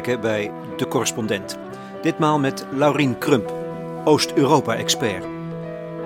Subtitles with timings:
[0.00, 1.58] bij De Correspondent.
[2.02, 3.52] Ditmaal met Laurien Krump,
[4.04, 5.24] Oost-Europa-expert.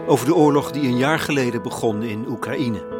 [0.07, 2.96] Over de oorlog die een jaar geleden begon in Oekraïne.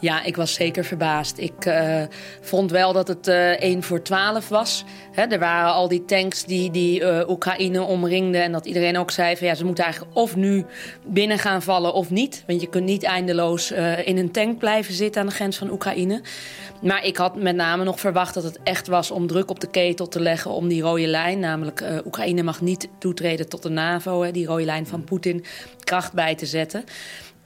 [0.00, 1.38] Ja, ik was zeker verbaasd.
[1.38, 2.02] Ik uh,
[2.40, 4.84] vond wel dat het uh, eh, 1 voor 12 was.
[5.14, 8.42] Er waren al die tanks die, die uh, Oekraïne omringden.
[8.42, 10.64] En dat iedereen ook zei van ja, ze moeten eigenlijk of nu
[11.06, 12.44] binnen gaan vallen of niet.
[12.46, 13.70] Want je kunt niet eindeloos
[14.04, 16.22] in een tank blijven zitten aan de grens van Oekraïne.
[16.82, 19.70] Maar ik had met name nog verwacht dat het echt was om druk op de
[19.70, 21.38] ketel te leggen om die rode lijn.
[21.38, 24.30] Namelijk Oekraïne mag niet toetreden tot de NAVO.
[24.30, 25.44] Die rode lijn van Poetin
[25.84, 26.84] kracht bij te zetten.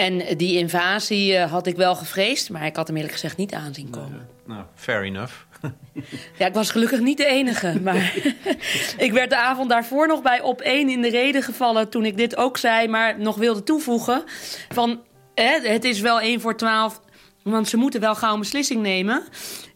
[0.03, 3.55] En die invasie uh, had ik wel gevreesd, maar ik had hem eerlijk gezegd niet
[3.55, 4.29] aanzien komen.
[4.47, 5.33] nou, fair enough.
[6.39, 7.81] ja, ik was gelukkig niet de enige.
[7.83, 8.15] Maar
[9.07, 12.17] ik werd de avond daarvoor nog bij op één in de reden gevallen toen ik
[12.17, 14.25] dit ook zei, maar nog wilde toevoegen
[14.69, 15.01] van
[15.35, 17.01] hè, het is wel één voor twaalf,
[17.43, 19.23] want ze moeten wel gauw een beslissing nemen.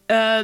[0.07, 0.39] Uh,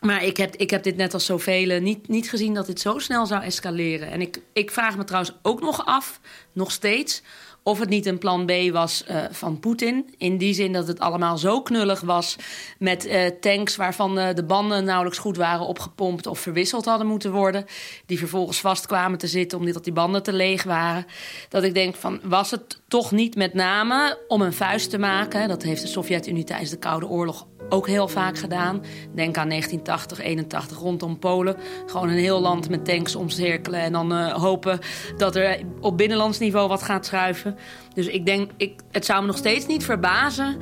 [0.00, 2.98] maar ik heb, ik heb dit net als zoveel niet, niet gezien dat dit zo
[2.98, 4.10] snel zou escaleren.
[4.10, 6.20] En ik, ik vraag me trouwens ook nog af,
[6.52, 7.22] nog steeds,
[7.66, 10.14] of het niet een plan B was uh, van Poetin.
[10.18, 12.36] In die zin dat het allemaal zo knullig was
[12.78, 17.32] met uh, tanks waarvan uh, de banden nauwelijks goed waren opgepompt of verwisseld hadden moeten
[17.32, 17.64] worden.
[18.06, 21.06] Die vervolgens vast kwamen te zitten omdat die banden te leeg waren.
[21.48, 25.48] Dat ik denk van was het toch niet met name om een vuist te maken.
[25.48, 28.82] Dat heeft de Sovjet-Unie tijdens de Koude Oorlog ook heel vaak gedaan.
[29.14, 31.56] Denk aan 1980, 81 rondom Polen.
[31.86, 34.78] Gewoon een heel land met tanks omcirkelen en dan uh, hopen
[35.16, 37.56] dat er op binnenlands niveau wat gaat schuiven.
[37.94, 40.56] Dus ik denk, ik, het zou me nog steeds niet verbazen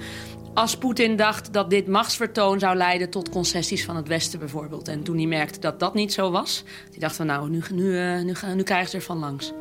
[0.55, 4.89] als Poetin dacht dat dit machtsvertoon zou leiden tot concessies van het Westen bijvoorbeeld.
[4.89, 7.83] En toen hij merkte dat dat niet zo was, die dacht van nou, nu, nu,
[7.83, 9.53] uh, nu, nu, krijgen ze er van langs.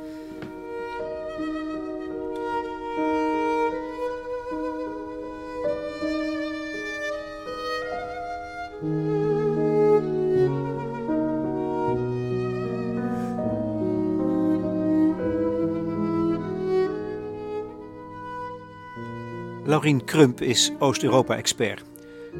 [19.84, 21.84] Laurien Krump is Oost-Europa-expert.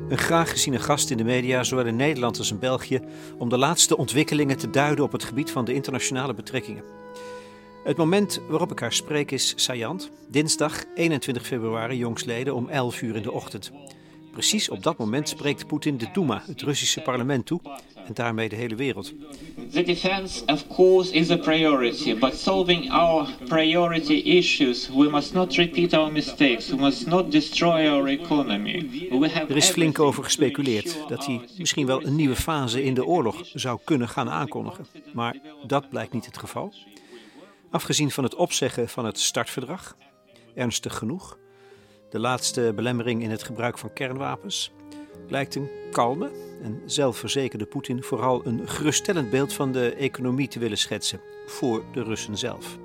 [0.10, 3.02] Een graag geziene gast in de media, zowel in Nederland als in België,
[3.38, 6.84] om de laatste ontwikkelingen te duiden op het gebied van de internationale betrekkingen.
[7.84, 10.12] Het moment waarop ik haar spreek is saillant.
[10.28, 13.72] Dinsdag 21 februari jongstleden om 11 uur in de ochtend.
[14.34, 17.60] Precies op dat moment spreekt Poetin de Duma, het Russische parlement, toe
[18.08, 19.14] en daarmee de hele wereld.
[19.72, 25.56] The defense of course is a priority, but solving our priority issues, we must not
[25.56, 26.70] repeat our mistakes.
[26.70, 28.90] We must not destroy our economy.
[29.10, 32.94] We have er is flink over gespeculeerd dat hij misschien wel een nieuwe fase in
[32.94, 34.88] de oorlog zou kunnen gaan aankondigen.
[35.14, 35.36] Maar
[35.68, 36.74] dat blijkt niet het geval.
[37.72, 39.98] Afgezien van het opzeggen van het startverdrag,
[40.56, 41.38] ernstig genoeg,
[42.14, 44.72] de laatste belemmering in het gebruik van kernwapens,
[45.28, 46.32] lijkt een kalme
[46.62, 52.04] en zelfverzekerde Poetin vooral een geruststellend beeld van de economie te willen schetsen voor de
[52.04, 52.78] Russen zelf.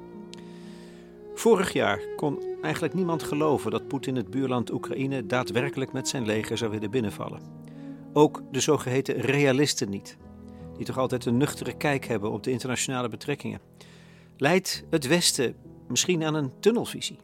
[1.34, 6.58] Vorig jaar kon eigenlijk niemand geloven dat Poetin het buurland Oekraïne daadwerkelijk met zijn leger
[6.58, 7.42] zou willen binnenvallen.
[8.12, 10.16] Ook de zogeheten realisten niet,
[10.76, 13.60] die toch altijd een nuchtere kijk hebben op de internationale betrekkingen.
[14.36, 15.56] Leidt het Westen
[15.88, 17.18] misschien aan een tunnelvisie?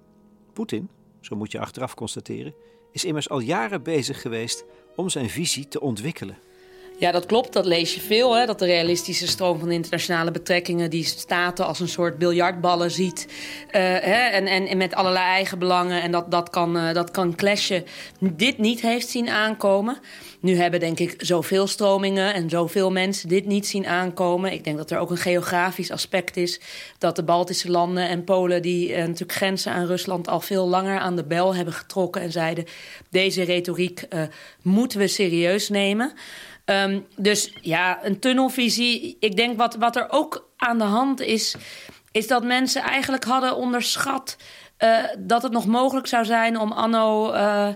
[0.53, 0.89] Poetin,
[1.25, 2.55] zo moet je achteraf constateren,
[2.93, 4.65] is immers al jaren bezig geweest
[4.97, 6.39] om zijn visie te ontwikkelen.
[6.99, 7.53] Ja, dat klopt.
[7.53, 8.37] Dat lees je veel.
[8.37, 8.47] Hè?
[8.47, 10.91] Dat de realistische stroom van internationale betrekkingen...
[10.91, 13.27] die staten als een soort biljartballen ziet.
[13.29, 14.29] Uh, hè?
[14.29, 16.03] En, en, met allerlei eigen belangen.
[16.03, 17.85] En dat, dat, kan, uh, dat kan clashen.
[18.19, 19.99] Dit niet heeft zien aankomen.
[20.41, 24.53] Nu hebben denk ik zoveel stromingen en zoveel mensen dit niet zien aankomen.
[24.53, 26.61] Ik denk dat er ook een geografisch aspect is.
[26.99, 28.63] Dat de Baltische landen en Polen...
[28.63, 32.23] die uh, natuurlijk grenzen aan Rusland al veel langer aan de bel hebben getrokken...
[32.23, 32.65] en zeiden,
[33.11, 34.09] deze retoriek
[34.63, 36.13] moeten we serieus nemen...
[36.65, 39.17] Um, dus ja, een tunnelvisie.
[39.21, 41.55] Ik denk wat, wat er ook aan de hand is,
[42.13, 44.37] is dat mensen eigenlijk hadden onderschat
[44.79, 47.69] uh, dat het nog mogelijk zou zijn om anno uh,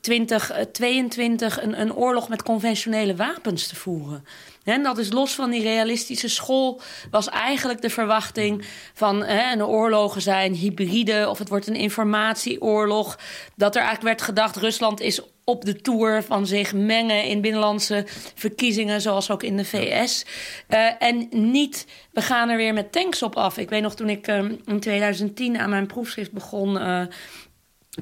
[0.00, 4.24] 2022 een, een oorlog met conventionele wapens te voeren.
[4.64, 8.64] En dat is los van die realistische school, was eigenlijk de verwachting
[8.94, 13.18] van hè, een oorlogen zijn hybride of het wordt een informatieoorlog.
[13.56, 18.04] Dat er eigenlijk werd gedacht, Rusland is op de tour van zich mengen in binnenlandse
[18.34, 20.24] verkiezingen, zoals ook in de VS.
[20.68, 23.58] Uh, eh, en niet, we gaan er weer met tanks op af.
[23.58, 26.76] Ik weet nog toen ik um, in 2010 aan mijn proefschrift begon.
[26.76, 27.02] Uh,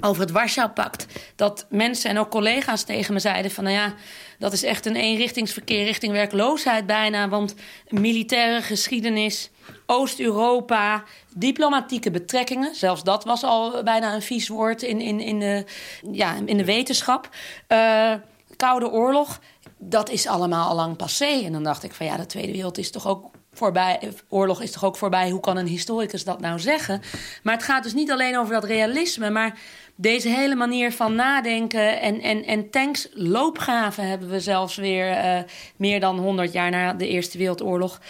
[0.00, 1.06] over het Warschau-pact.
[1.36, 3.64] Dat mensen en ook collega's tegen me zeiden van...
[3.64, 3.94] nou ja,
[4.38, 7.28] dat is echt een eenrichtingsverkeer richting werkloosheid bijna.
[7.28, 7.54] Want
[7.88, 9.50] militaire geschiedenis,
[9.86, 11.04] Oost-Europa,
[11.34, 12.74] diplomatieke betrekkingen...
[12.74, 15.64] zelfs dat was al bijna een vies woord in, in, in, de,
[16.12, 17.28] ja, in de wetenschap.
[17.68, 18.14] Uh,
[18.56, 19.40] Koude Oorlog
[19.84, 21.42] dat is allemaal al lang passé.
[21.44, 24.70] En dan dacht ik van ja, de Tweede Wereld is toch ook voorbij, oorlog is
[24.70, 25.30] toch ook voorbij.
[25.30, 27.02] Hoe kan een historicus dat nou zeggen?
[27.42, 29.58] Maar het gaat dus niet alleen over dat realisme, maar
[29.96, 35.38] deze hele manier van nadenken en, en, en tanks, loopgraven hebben we zelfs weer uh,
[35.76, 38.00] meer dan 100 jaar na de Eerste Wereldoorlog.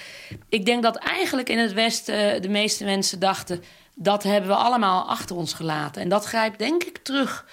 [0.48, 3.62] Ik denk dat eigenlijk in het Westen uh, de meeste mensen dachten
[3.94, 6.02] dat hebben we allemaal achter ons gelaten.
[6.02, 7.46] En dat grijpt denk ik terug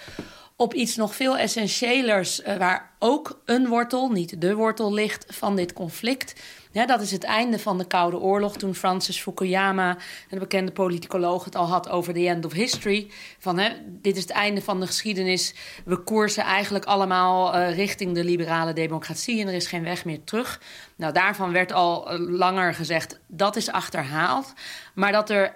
[0.55, 5.55] op iets nog veel essentiëlers, uh, waar ook een wortel, niet de wortel ligt van
[5.55, 6.33] dit conflict.
[6.71, 8.57] Ja, dat is het einde van de Koude Oorlog.
[8.57, 9.97] Toen Francis Fukuyama,
[10.29, 13.11] een bekende politicoloog, het al had over the end of history.
[13.39, 15.55] Van hè, dit is het einde van de geschiedenis.
[15.85, 20.23] We koersen eigenlijk allemaal uh, richting de liberale democratie en er is geen weg meer
[20.23, 20.61] terug.
[20.95, 24.53] Nou, daarvan werd al uh, langer gezegd dat is achterhaald.
[24.93, 25.55] Maar dat er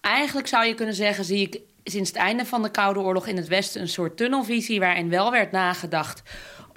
[0.00, 3.36] eigenlijk zou je kunnen zeggen, zie ik sinds het einde van de Koude Oorlog in
[3.36, 6.22] het Westen een soort tunnelvisie waarin wel werd nagedacht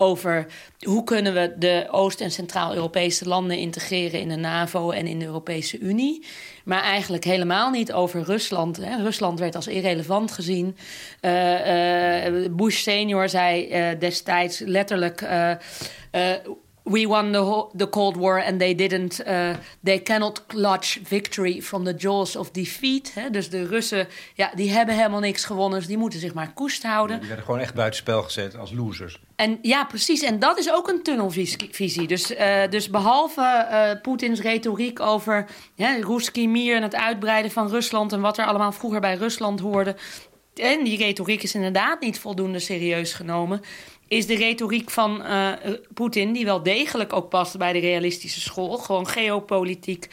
[0.01, 0.47] over
[0.79, 5.25] hoe kunnen we de Oost- en Centraal-Europese landen integreren in de NAVO en in de
[5.25, 6.25] Europese Unie.
[6.63, 8.77] Maar eigenlijk helemaal niet over Rusland.
[8.77, 9.03] Hè.
[9.03, 10.75] Rusland werd als irrelevant gezien.
[11.21, 15.27] Uh, uh, Bush senior zei uh, destijds letterlijk
[16.83, 19.21] we won the, the Cold War and they didn't.
[19.27, 23.13] Uh, they cannot clutch victory from the jaws of defeat.
[23.13, 23.29] Hè?
[23.29, 25.79] Dus de Russen, ja, die hebben helemaal niks gewonnen.
[25.79, 27.19] Dus die moeten zich maar koest houden.
[27.19, 29.19] Die werden gewoon echt buitenspel gezet als losers.
[29.35, 30.21] En ja, precies.
[30.21, 32.07] En dat is ook een tunnelvisie.
[32.07, 32.37] Dus, uh,
[32.69, 35.45] dus behalve uh, Poetins retoriek over
[35.75, 39.59] ja, Ruski Mir en het uitbreiden van Rusland en wat er allemaal vroeger bij Rusland
[39.59, 39.95] hoorde.
[40.55, 43.61] En die retoriek is inderdaad niet voldoende serieus genomen
[44.11, 45.51] is de retoriek van uh,
[45.93, 50.07] Poetin, die wel degelijk ook past bij de realistische school, gewoon geopolitiek.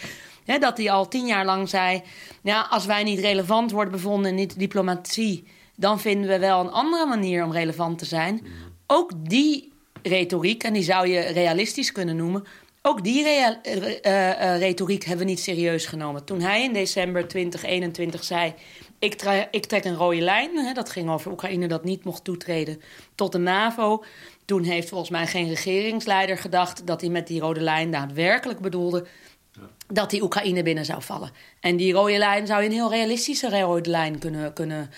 [0.45, 2.03] Dat hij al tien jaar lang zei:
[2.43, 5.45] ja, als wij niet relevant worden bevonden in niet diplomatie,
[5.77, 8.47] dan vinden we wel een andere manier om relevant te zijn.
[8.87, 12.45] Ook die retoriek, en die zou je realistisch kunnen noemen,
[12.83, 16.25] ook die uh, uh, retoriek hebben we niet serieus genomen.
[16.25, 18.55] Toen hij in december 2021 zei:
[18.99, 20.57] ik, ik, trek een rode lijn.
[20.57, 22.81] Hè, dat ging over Oekraïne dat niet mocht toetreden
[23.15, 24.05] tot de NAVO.
[24.45, 29.07] Toen heeft volgens mij geen regeringsleider gedacht dat hij met die rode lijn daadwerkelijk bedoelde
[29.87, 31.31] dat die Oekraïne binnen zou vallen.
[31.61, 34.91] En die rode lijn zou je een heel realistische rode lijn kunnen, kunnen,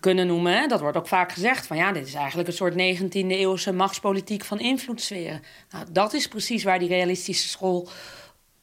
[0.00, 0.52] kunnen noemen.
[0.52, 0.66] Hè?
[0.66, 4.44] Dat wordt ook vaak gezegd van ja, dit is eigenlijk een soort 19e eeuwse machtspolitiek
[4.44, 5.42] van invloedssferen.
[5.70, 7.88] Nou, dat is precies waar die realistische school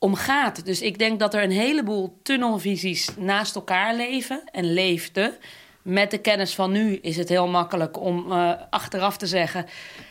[0.06, 0.66] om gaat.
[0.66, 5.36] Dus ik denk dat er een heleboel tunnelvisies naast elkaar leven en leefden.
[5.82, 9.66] Met de kennis van nu is het heel makkelijk om uh, achteraf te zeggen...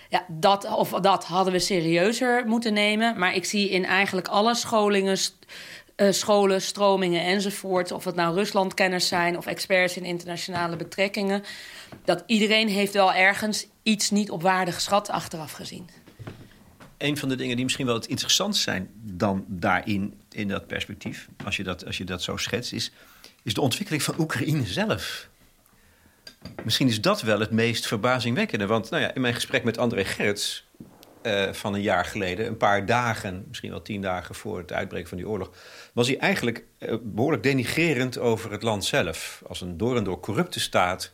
[0.09, 3.19] Ja, dat of dat hadden we serieuzer moeten nemen.
[3.19, 5.19] Maar ik zie in eigenlijk alle scholingen,
[5.97, 7.93] uh, scholen, stromingen enzovoort...
[7.93, 11.43] of het nou Ruslandkenners zijn of experts in internationale betrekkingen...
[12.05, 16.04] dat iedereen heeft wel ergens iets niet op waarde geschat achteraf gezien
[17.05, 21.29] een van de dingen die misschien wel het interessant zijn dan daarin, in dat perspectief,
[21.45, 22.93] als je dat, als je dat zo schetst, is,
[23.43, 25.29] is de ontwikkeling van Oekraïne zelf.
[26.65, 28.67] Misschien is dat wel het meest verbazingwekkende.
[28.67, 30.67] Want nou ja, in mijn gesprek met André Gerrits
[31.23, 35.09] uh, van een jaar geleden, een paar dagen, misschien wel tien dagen voor het uitbreken
[35.09, 35.51] van die oorlog,
[35.93, 39.43] was hij eigenlijk uh, behoorlijk denigrerend over het land zelf.
[39.47, 41.13] Als een door en door corrupte staat,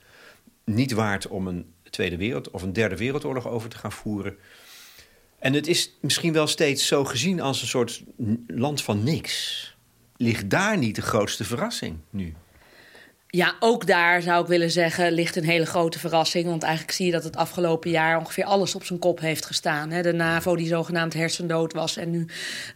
[0.65, 4.37] niet waard om een Tweede Wereld of een Derde Wereldoorlog over te gaan voeren.
[5.41, 8.03] En het is misschien wel steeds zo gezien als een soort
[8.47, 9.69] land van niks.
[10.17, 12.35] Ligt daar niet de grootste verrassing nu?
[13.33, 16.47] Ja, ook daar zou ik willen zeggen ligt een hele grote verrassing.
[16.47, 19.89] Want eigenlijk zie je dat het afgelopen jaar ongeveer alles op zijn kop heeft gestaan.
[19.89, 22.27] De NAVO die zogenaamd hersendood was en nu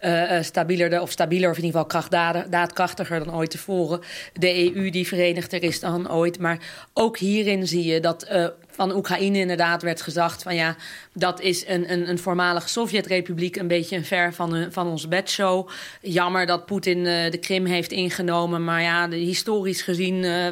[0.02, 4.00] uh, stabieler, of stabieler of in ieder geval krachtdaadkrachtiger dan ooit tevoren.
[4.33, 6.38] De EU die verenigder is dan ooit.
[6.38, 10.76] Maar ook hierin zie je dat uh, van Oekraïne inderdaad werd gezegd van ja,
[11.12, 15.69] dat is een, een, een voormalige Sovjet-republiek, een beetje een ver van, van onze bedshow.
[16.00, 20.47] Jammer dat Poetin uh, de Krim heeft ingenomen, maar ja, historisch gezien uh,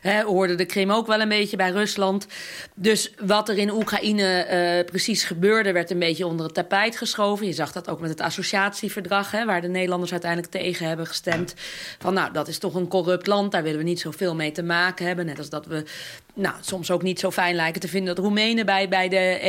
[0.00, 2.26] hè, hoorde de Krim ook wel een beetje bij Rusland.
[2.74, 7.46] Dus wat er in Oekraïne precies gebeurde, werd een beetje onder het tapijt geschoven.
[7.46, 11.54] Je zag dat ook met het associatieverdrag, hè, waar de Nederlanders uiteindelijk tegen hebben gestemd.
[11.98, 14.62] Van nou, dat is toch een corrupt land, daar willen we niet zoveel mee te
[14.62, 15.26] maken hebben.
[15.26, 15.84] Net als dat we
[16.36, 19.40] nou, soms ook niet zo fijn lijken te vinden dat Roemenen bij, bij de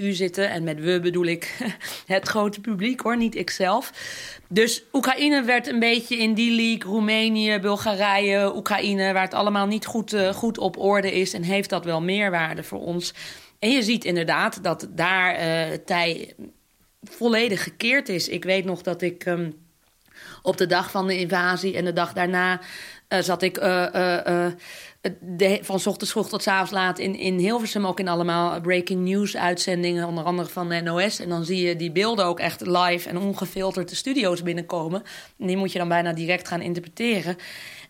[0.00, 0.50] EU zitten.
[0.50, 1.58] En met we bedoel ik
[2.06, 3.92] het grote publiek hoor, niet ikzelf.
[4.48, 6.92] Dus Oekraïne werd een beetje in die league.
[6.92, 11.32] Roemenië, Bulgarije, Oekraïne, waar het allemaal niet goed, uh, goed op orde is.
[11.32, 13.14] En heeft dat wel meerwaarde voor ons.
[13.58, 16.34] En je ziet inderdaad dat daar uh, tij
[17.02, 18.28] volledig gekeerd is.
[18.28, 19.26] Ik weet nog dat ik.
[19.26, 19.54] Um,
[20.42, 22.60] op de dag van de invasie en de dag daarna
[23.08, 23.58] zat ik
[25.20, 29.36] de, van ochtends vroeg tot avonds laat in, in Hilversum ook in allemaal breaking news
[29.36, 31.20] uitzendingen, onder andere van de NOS.
[31.20, 35.02] En dan zie je die beelden ook echt live en ongefilterd de studio's binnenkomen.
[35.38, 37.36] En die moet je dan bijna direct gaan interpreteren.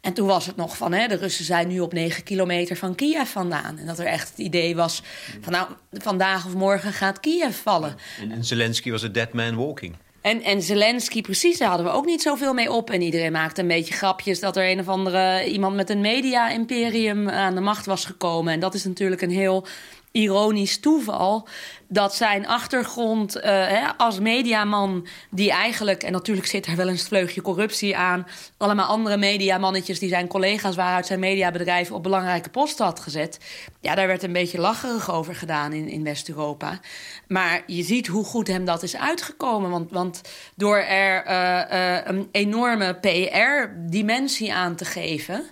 [0.00, 2.94] En toen was het nog van, hè, de Russen zijn nu op 9 kilometer van
[2.94, 3.78] Kiev vandaan.
[3.78, 5.02] En dat er echt het idee was
[5.40, 7.96] van, nou, vandaag of morgen gaat Kiev vallen.
[8.30, 9.96] En Zelensky was een dead man walking.
[10.20, 12.90] En, en Zelensky, precies, daar hadden we ook niet zoveel mee op.
[12.90, 17.28] En iedereen maakte een beetje grapjes dat er een of andere iemand met een media-imperium
[17.28, 18.52] aan de macht was gekomen.
[18.52, 19.66] En dat is natuurlijk een heel
[20.12, 21.48] ironisch toeval
[21.88, 26.98] dat zijn achtergrond uh, hè, als mediaman, die eigenlijk, en natuurlijk zit er wel een
[26.98, 28.26] vleugje corruptie aan,
[28.56, 33.38] allemaal andere mediamannetjes die zijn collega's waren uit zijn mediabedrijf op belangrijke posten had gezet.
[33.80, 36.80] Ja, daar werd een beetje lacherig over gedaan in, in West-Europa.
[37.28, 39.70] Maar je ziet hoe goed hem dat is uitgekomen.
[39.70, 40.20] Want, want
[40.54, 45.44] door er uh, uh, een enorme PR-dimensie aan te geven.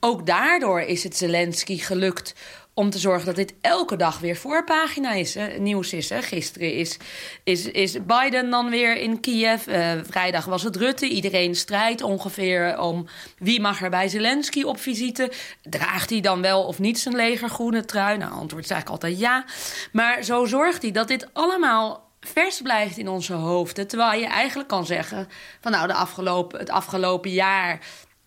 [0.00, 2.34] Ook daardoor is het Zelensky gelukt
[2.80, 6.08] om te zorgen dat dit elke dag weer voorpagina is, hè, nieuws is.
[6.08, 6.22] Hè.
[6.22, 6.96] Gisteren is,
[7.44, 9.66] is, is Biden dan weer in Kiev.
[9.66, 11.08] Uh, vrijdag was het Rutte.
[11.08, 13.06] Iedereen strijdt ongeveer om
[13.38, 15.32] wie mag er bij Zelensky op visite.
[15.62, 18.16] Draagt hij dan wel of niet zijn legergroene trui?
[18.18, 19.44] Nou, antwoord is eigenlijk altijd ja.
[19.92, 23.86] Maar zo zorgt hij dat dit allemaal vers blijft in onze hoofden.
[23.86, 25.28] Terwijl je eigenlijk kan zeggen:
[25.60, 27.80] van nou, de afgelopen, het afgelopen jaar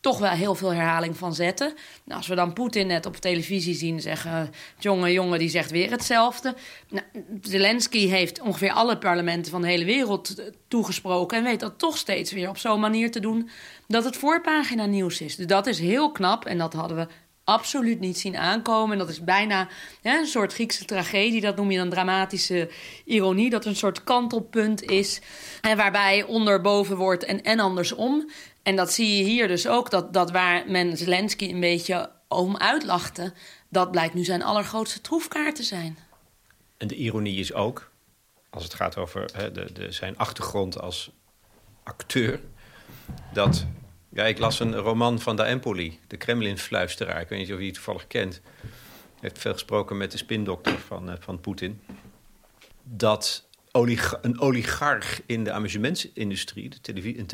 [0.03, 1.73] toch wel heel veel herhaling van zetten.
[2.03, 4.51] Nou, als we dan Poetin net op televisie zien zeggen...
[4.79, 6.55] jongen, jongen, die zegt weer hetzelfde.
[6.89, 7.05] Nou,
[7.41, 10.35] Zelensky heeft ongeveer alle parlementen van de hele wereld
[10.67, 11.37] toegesproken...
[11.37, 13.49] en weet dat toch steeds weer op zo'n manier te doen...
[13.87, 15.35] dat het voorpagina nieuws is.
[15.35, 17.07] Dus dat is heel knap en dat hadden we
[17.43, 18.91] absoluut niet zien aankomen.
[18.91, 19.67] En dat is bijna
[20.01, 21.41] een soort Griekse tragedie.
[21.41, 22.69] Dat noem je dan dramatische
[23.05, 23.49] ironie.
[23.49, 25.21] Dat een soort kantelpunt is.
[25.61, 28.29] En waarbij onderboven wordt en, en andersom.
[28.63, 32.57] En dat zie je hier dus ook, dat, dat waar men Zelensky een beetje om
[32.57, 33.33] uitlachte,
[33.69, 35.97] dat blijkt nu zijn allergrootste troefkaart te zijn.
[36.77, 37.91] En de ironie is ook,
[38.49, 41.11] als het gaat over hè, de, de, zijn achtergrond als
[41.83, 42.39] acteur,
[43.33, 43.65] dat.
[44.09, 47.21] Ja, ik las een roman van Da Empoli, de Kremlin-fluisteraar.
[47.21, 48.41] Ik weet niet of je die toevallig kent.
[48.61, 48.69] Hij
[49.19, 51.81] heeft veel gesproken met de spindokter van, uh, van Poetin.
[52.83, 53.47] Dat
[54.21, 57.25] een oligarch in de amusementsindustrie, de een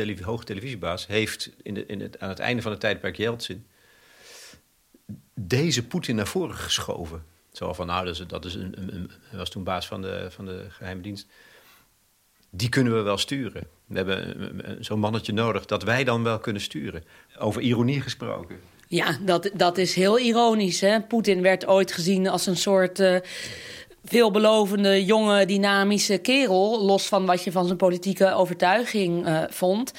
[0.43, 3.65] televisiebaas, heeft in in het, aan het einde van het tijdperk Yeltsin
[5.33, 7.23] deze Poetin naar voren geschoven.
[7.51, 11.27] Zo van, nou, dat is, een, was toen baas van de, van de geheime dienst.
[12.49, 13.67] Die kunnen we wel sturen.
[13.85, 17.03] We hebben zo'n mannetje nodig dat wij dan wel kunnen sturen.
[17.37, 18.59] Over ironie gesproken.
[18.87, 20.83] Ja, dat, dat is heel ironisch.
[21.07, 22.99] Poetin werd ooit gezien als een soort...
[22.99, 23.17] Uh
[24.03, 26.85] veelbelovende, jonge, dynamische kerel.
[26.85, 29.93] Los van wat je van zijn politieke overtuiging uh, vond.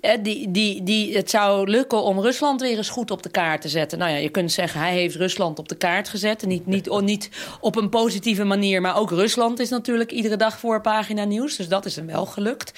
[0.00, 3.60] Eh, die, die, die, het zou lukken om Rusland weer eens goed op de kaart
[3.60, 3.98] te zetten.
[3.98, 6.46] Nou ja, je kunt zeggen, hij heeft Rusland op de kaart gezet.
[6.46, 10.80] Niet, niet, niet op een positieve manier, maar ook Rusland is natuurlijk iedere dag voor
[10.80, 11.56] pagina nieuws.
[11.56, 12.72] Dus dat is hem wel gelukt.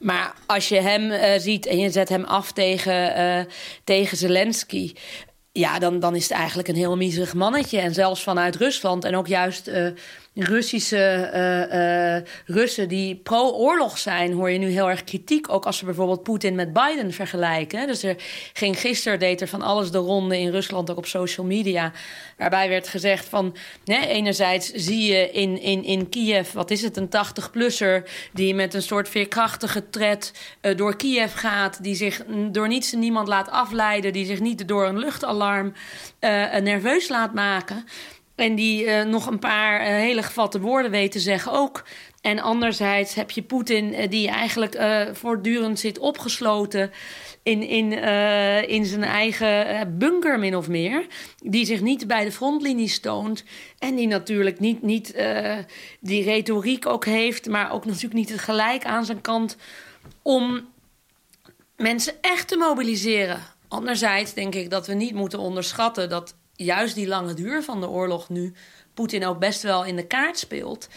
[0.00, 3.52] Maar als je hem uh, ziet en je zet hem af tegen, uh,
[3.84, 4.92] tegen Zelensky
[5.56, 7.78] ja, dan, dan is het eigenlijk een heel miserig mannetje.
[7.78, 9.88] En zelfs vanuit Rusland en ook juist uh,
[10.38, 15.52] Russische uh, uh, Russen die pro-oorlog zijn, hoor je nu heel erg kritiek.
[15.52, 17.86] Ook als ze bijvoorbeeld Poetin met Biden vergelijken.
[17.86, 18.16] Dus er
[18.52, 21.92] ging gisteren, deed er van alles de ronde in Rusland, ook op social media.
[22.36, 27.08] Waarbij werd gezegd van, enerzijds zie je in, in, in Kiev, wat is het, een
[27.08, 28.10] 80-plusser...
[28.32, 30.32] die met een soort veerkrachtige tred
[30.76, 31.82] door Kiev gaat...
[31.82, 34.12] die zich door niets en niemand laat afleiden...
[34.12, 35.72] die zich niet door een luchtalarm
[36.60, 37.84] nerveus laat maken...
[38.36, 41.84] En die uh, nog een paar uh, hele gevatte woorden weet te zeggen ook.
[42.20, 44.78] En anderzijds heb je Poetin uh, die eigenlijk
[45.12, 46.90] voortdurend zit opgesloten
[47.42, 47.92] in, in,
[48.68, 51.06] in zijn eigen bunker min of meer.
[51.42, 53.44] Die zich niet bij de frontlinie stoont.
[53.78, 55.14] En die natuurlijk niet, niet
[56.00, 57.48] die retoriek ook heeft.
[57.48, 59.56] Maar ook natuurlijk niet het gelijk aan zijn kant
[60.22, 60.68] om
[61.76, 63.40] mensen echt te mobiliseren.
[63.68, 67.88] Anderzijds denk ik dat we niet moeten onderschatten dat juist die lange duur van de
[67.88, 68.52] oorlog nu
[68.94, 70.88] Poetin ook best wel in de kaart speelt.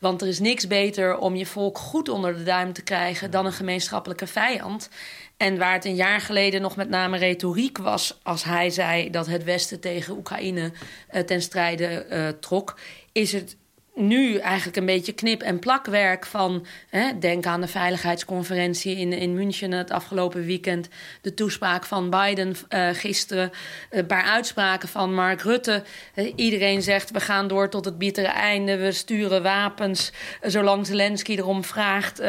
[0.00, 3.46] Want er is niks beter om je volk goed onder de duim te krijgen dan
[3.46, 4.88] een gemeenschappelijke vijand.
[5.36, 9.26] En waar het een jaar geleden nog met name retoriek was als hij zei dat
[9.26, 10.72] het Westen tegen Oekraïne
[11.12, 12.78] uh, ten strijde uh, trok,
[13.12, 13.56] is het
[13.98, 16.66] nu eigenlijk een beetje knip- en plakwerk van...
[16.88, 20.88] Hè, denk aan de veiligheidsconferentie in, in München het afgelopen weekend...
[21.20, 23.50] de toespraak van Biden uh, gisteren,
[23.90, 25.82] een paar uitspraken van Mark Rutte.
[26.14, 30.12] Uh, iedereen zegt, we gaan door tot het bittere einde, we sturen wapens...
[30.42, 32.20] Zolang Zelensky erom vraagt,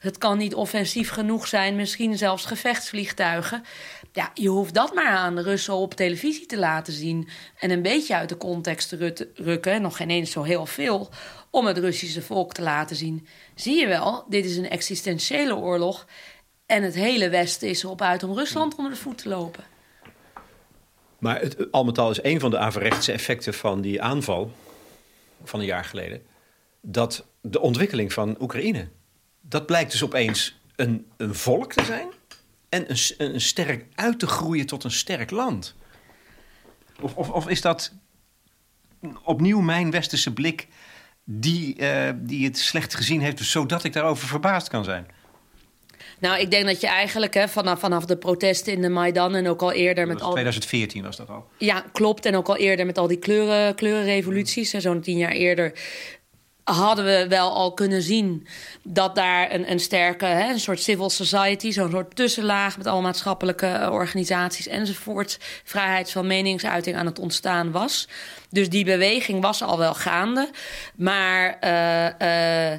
[0.00, 1.76] het kan niet offensief genoeg zijn...
[1.76, 3.64] misschien zelfs gevechtsvliegtuigen...
[4.16, 7.28] Ja, je hoeft dat maar aan de Russen op televisie te laten zien.
[7.58, 11.08] En een beetje uit de context te rukken, nog geen eens zo heel veel,
[11.50, 13.26] om het Russische volk te laten zien.
[13.54, 16.06] Zie je wel, dit is een existentiële oorlog.
[16.66, 19.64] En het hele Westen is erop uit om Rusland onder de voet te lopen.
[21.18, 24.50] Maar het, al met al is een van de averechtse effecten van die aanval
[25.44, 26.22] van een jaar geleden.
[26.80, 28.88] dat de ontwikkeling van Oekraïne.
[29.40, 32.08] dat blijkt dus opeens een, een volk te zijn
[32.68, 35.74] en een, een sterk uit te groeien tot een sterk land?
[37.00, 37.92] Of, of, of is dat
[39.22, 40.68] opnieuw mijn westerse blik
[41.24, 45.06] die, uh, die het slecht gezien heeft, zodat ik daarover verbaasd kan zijn?
[46.18, 49.48] Nou, ik denk dat je eigenlijk hè, vanaf, vanaf de protesten in de Maidan en
[49.48, 50.30] ook al eerder met al.
[50.30, 51.48] 2014 was dat al.
[51.58, 52.26] Ja, klopt.
[52.26, 55.72] En ook al eerder met al die kleuren, kleurenrevoluties, zo'n tien jaar eerder
[56.74, 58.46] hadden we wel al kunnen zien
[58.82, 63.00] dat daar een, een sterke, hè, een soort civil society, zo'n soort tussenlaag met alle
[63.00, 68.08] maatschappelijke eh, organisaties enzovoort, vrijheid van meningsuiting aan het ontstaan was.
[68.50, 70.50] Dus die beweging was al wel gaande.
[70.94, 72.78] Maar uh,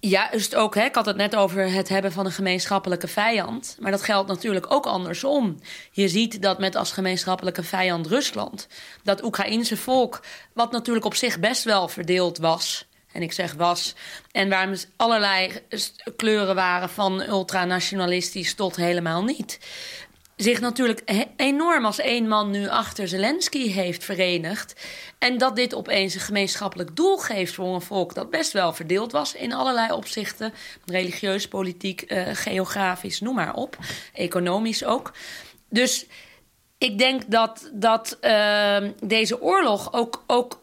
[0.00, 3.76] Juist ook, hè, ik had het net over het hebben van een gemeenschappelijke vijand.
[3.80, 5.58] Maar dat geldt natuurlijk ook andersom.
[5.90, 8.68] Je ziet dat met als gemeenschappelijke vijand Rusland.
[9.02, 10.20] Dat Oekraïense volk,
[10.52, 12.86] wat natuurlijk op zich best wel verdeeld was.
[13.12, 13.94] En ik zeg was.
[14.32, 15.50] En waar allerlei
[16.16, 19.58] kleuren waren van ultranationalistisch tot helemaal niet
[20.38, 24.74] zich natuurlijk enorm als één man nu achter Zelensky heeft verenigd.
[25.18, 29.12] En dat dit opeens een gemeenschappelijk doel geeft voor een volk dat best wel verdeeld
[29.12, 30.52] was in allerlei opzichten.
[30.86, 33.76] Religieus, politiek, uh, geografisch, noem maar op.
[34.12, 35.12] Economisch ook.
[35.68, 36.06] Dus
[36.78, 40.60] ik denk dat, dat uh, deze oorlog ook, ook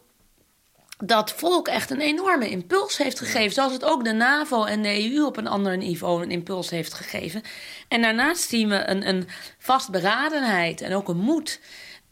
[0.96, 3.52] dat volk echt een enorme impuls heeft gegeven.
[3.52, 6.94] Zoals het ook de NAVO en de EU op een ander niveau een impuls heeft
[6.94, 7.42] gegeven.
[7.88, 11.60] En daarnaast zien we een, een vastberadenheid en ook een moed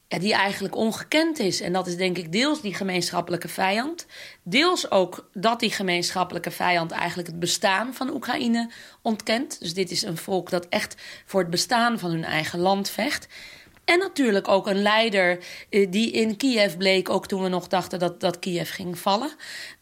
[0.08, 1.60] die eigenlijk ongekend is.
[1.60, 4.06] En dat is denk ik deels die gemeenschappelijke vijand.
[4.42, 8.70] Deels ook dat die gemeenschappelijke vijand eigenlijk het bestaan van Oekraïne
[9.02, 9.60] ontkent.
[9.60, 13.26] Dus dit is een volk dat echt voor het bestaan van hun eigen land vecht.
[13.84, 15.38] En natuurlijk ook een leider
[15.70, 19.30] uh, die in Kiev bleek, ook toen we nog dachten dat, dat Kiev ging vallen.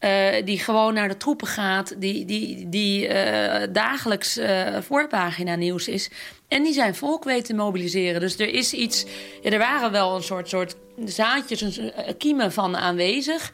[0.01, 4.41] Uh, die gewoon naar de troepen gaat, die, die, die uh, dagelijks
[4.81, 6.11] voorpagina nieuws is.
[6.53, 8.21] En die zijn volk weet te mobiliseren.
[8.21, 9.05] Dus er is iets,
[9.43, 13.53] ja, er waren wel een soort, soort zaadjes, een kiemen van aanwezig.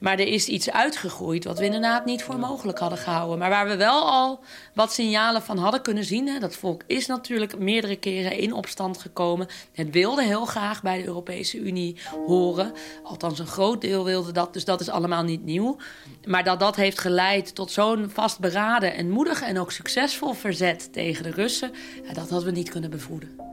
[0.00, 3.38] Maar er is iets uitgegroeid wat we inderdaad niet voor mogelijk hadden gehouden.
[3.38, 4.40] Maar waar we wel al
[4.74, 6.28] wat signalen van hadden kunnen zien.
[6.28, 9.46] Hè, dat volk is natuurlijk meerdere keren in opstand gekomen.
[9.72, 12.72] Het wilde heel graag bij de Europese Unie horen.
[13.02, 14.52] Althans, een groot deel wilde dat.
[14.52, 15.76] Dus dat is allemaal niet nieuw.
[16.24, 21.22] Maar dat dat heeft geleid tot zo'n vastberaden en moedig en ook succesvol verzet tegen
[21.22, 21.72] de Russen.
[22.12, 23.49] dat hadden we niet kunnen bevroeden.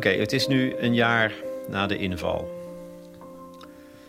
[0.00, 1.32] Oké, het is nu een jaar
[1.68, 2.50] na de inval.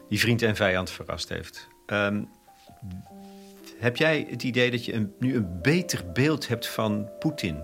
[0.09, 1.67] Die vriend en vijand verrast heeft.
[1.87, 2.29] Um,
[3.77, 7.63] heb jij het idee dat je een, nu een beter beeld hebt van Poetin?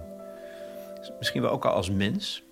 [1.18, 2.44] Misschien wel ook al als mens,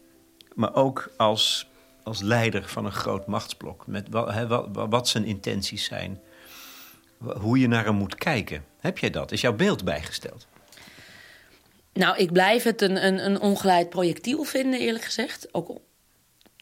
[0.53, 1.69] maar ook als,
[2.03, 3.87] als leider van een groot machtsblok.
[3.87, 6.19] Met wat, wat zijn intenties zijn.
[7.17, 8.65] Hoe je naar hem moet kijken.
[8.79, 9.31] Heb jij dat?
[9.31, 10.47] Is jouw beeld bijgesteld?
[11.95, 15.53] Nou, ik blijf het een, een, een ongeleid projectiel vinden, eerlijk gezegd.
[15.53, 15.79] Ook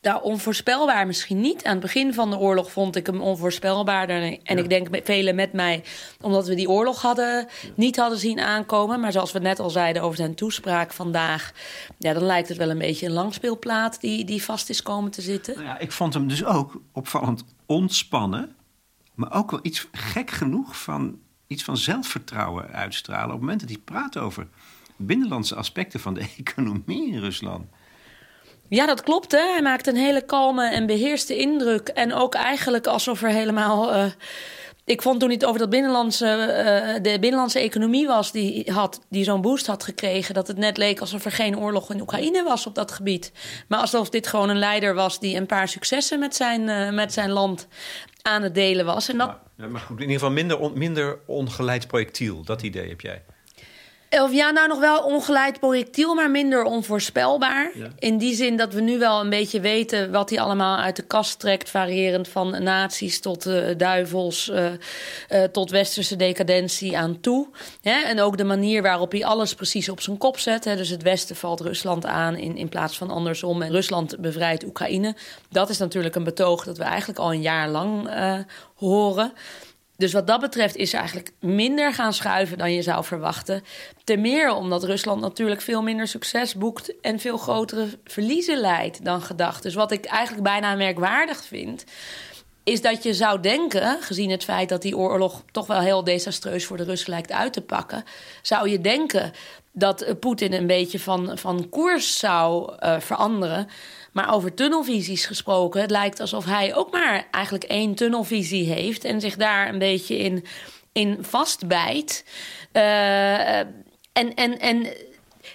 [0.01, 1.63] nou, onvoorspelbaar misschien niet.
[1.63, 4.39] Aan het begin van de oorlog vond ik hem onvoorspelbaarder.
[4.43, 5.83] En ik denk velen met mij,
[6.21, 8.99] omdat we die oorlog hadden, niet hadden zien aankomen.
[8.99, 11.51] Maar zoals we net al zeiden over zijn toespraak vandaag,
[11.97, 15.21] ja, dan lijkt het wel een beetje een langspeelplaat die, die vast is komen te
[15.21, 15.53] zitten.
[15.55, 18.55] Nou ja, ik vond hem dus ook opvallend ontspannen,
[19.13, 23.69] maar ook wel iets gek genoeg van iets van zelfvertrouwen uitstralen op het moment dat
[23.69, 24.47] hij praat over
[24.97, 27.65] binnenlandse aspecten van de economie in Rusland.
[28.67, 29.31] Ja, dat klopt.
[29.31, 29.51] Hè?
[29.51, 31.87] Hij maakt een hele kalme en beheerste indruk.
[31.87, 34.05] En ook eigenlijk alsof er helemaal uh,
[34.85, 39.23] ik vond toen het over dat binnenlandse, uh, de binnenlandse economie was, die, had, die
[39.23, 42.67] zo'n boost had gekregen, dat het net leek alsof er geen oorlog in Oekraïne was
[42.67, 43.31] op dat gebied.
[43.67, 47.13] Maar alsof dit gewoon een leider was die een paar successen met zijn, uh, met
[47.13, 47.67] zijn land
[48.21, 49.09] aan het delen was.
[49.09, 49.37] En dat...
[49.55, 53.23] maar, maar goed, in ieder geval minder, on, minder ongeleid projectiel, dat idee heb jij.
[54.21, 57.71] Of ja, nou nog wel ongeleid projectiel, maar minder onvoorspelbaar.
[57.99, 61.01] In die zin dat we nu wel een beetje weten wat hij allemaal uit de
[61.01, 61.69] kast trekt.
[61.69, 64.65] Variërend van nazi's tot uh, duivels, uh,
[65.29, 67.47] uh, tot westerse decadentie aan toe.
[67.81, 70.65] En ook de manier waarop hij alles precies op zijn kop zet.
[70.65, 70.75] Hè?
[70.75, 73.61] Dus het Westen valt Rusland aan in, in plaats van andersom.
[73.61, 75.15] En Rusland bevrijdt Oekraïne.
[75.49, 78.09] Dat is natuurlijk een betoog dat we eigenlijk al een jaar lang
[78.75, 79.33] horen.
[80.03, 83.63] Dus wat dat betreft is er eigenlijk minder gaan schuiven dan je zou verwachten.
[84.03, 89.21] Ten meer omdat Rusland natuurlijk veel minder succes boekt en veel grotere verliezen leidt dan
[89.21, 89.63] gedacht.
[89.63, 91.83] Dus wat ik eigenlijk bijna merkwaardig vind,
[92.63, 96.65] is dat je zou denken, gezien het feit dat die oorlog toch wel heel desastreus
[96.65, 98.03] voor de Russen lijkt uit te pakken,
[98.41, 99.31] zou je denken
[99.71, 103.67] dat Poetin een beetje van, van koers zou uh, veranderen.
[104.11, 109.21] Maar over tunnelvisies gesproken, het lijkt alsof hij ook maar eigenlijk één tunnelvisie heeft en
[109.21, 110.45] zich daar een beetje in,
[110.91, 112.25] in vastbijt.
[112.73, 114.87] Uh, en, en, en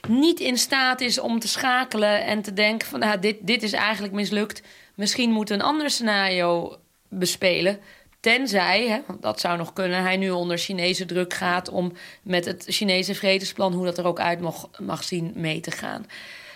[0.08, 3.72] niet in staat is om te schakelen en te denken van nou, dit, dit is
[3.72, 4.62] eigenlijk mislukt.
[4.94, 6.76] Misschien moet een ander scenario
[7.08, 7.78] bespelen.
[8.20, 11.92] Tenzij, hè, dat zou nog kunnen, hij nu onder Chinese druk gaat om
[12.22, 16.06] met het Chinese vredesplan, hoe dat er ook uit mag, mag zien, mee te gaan.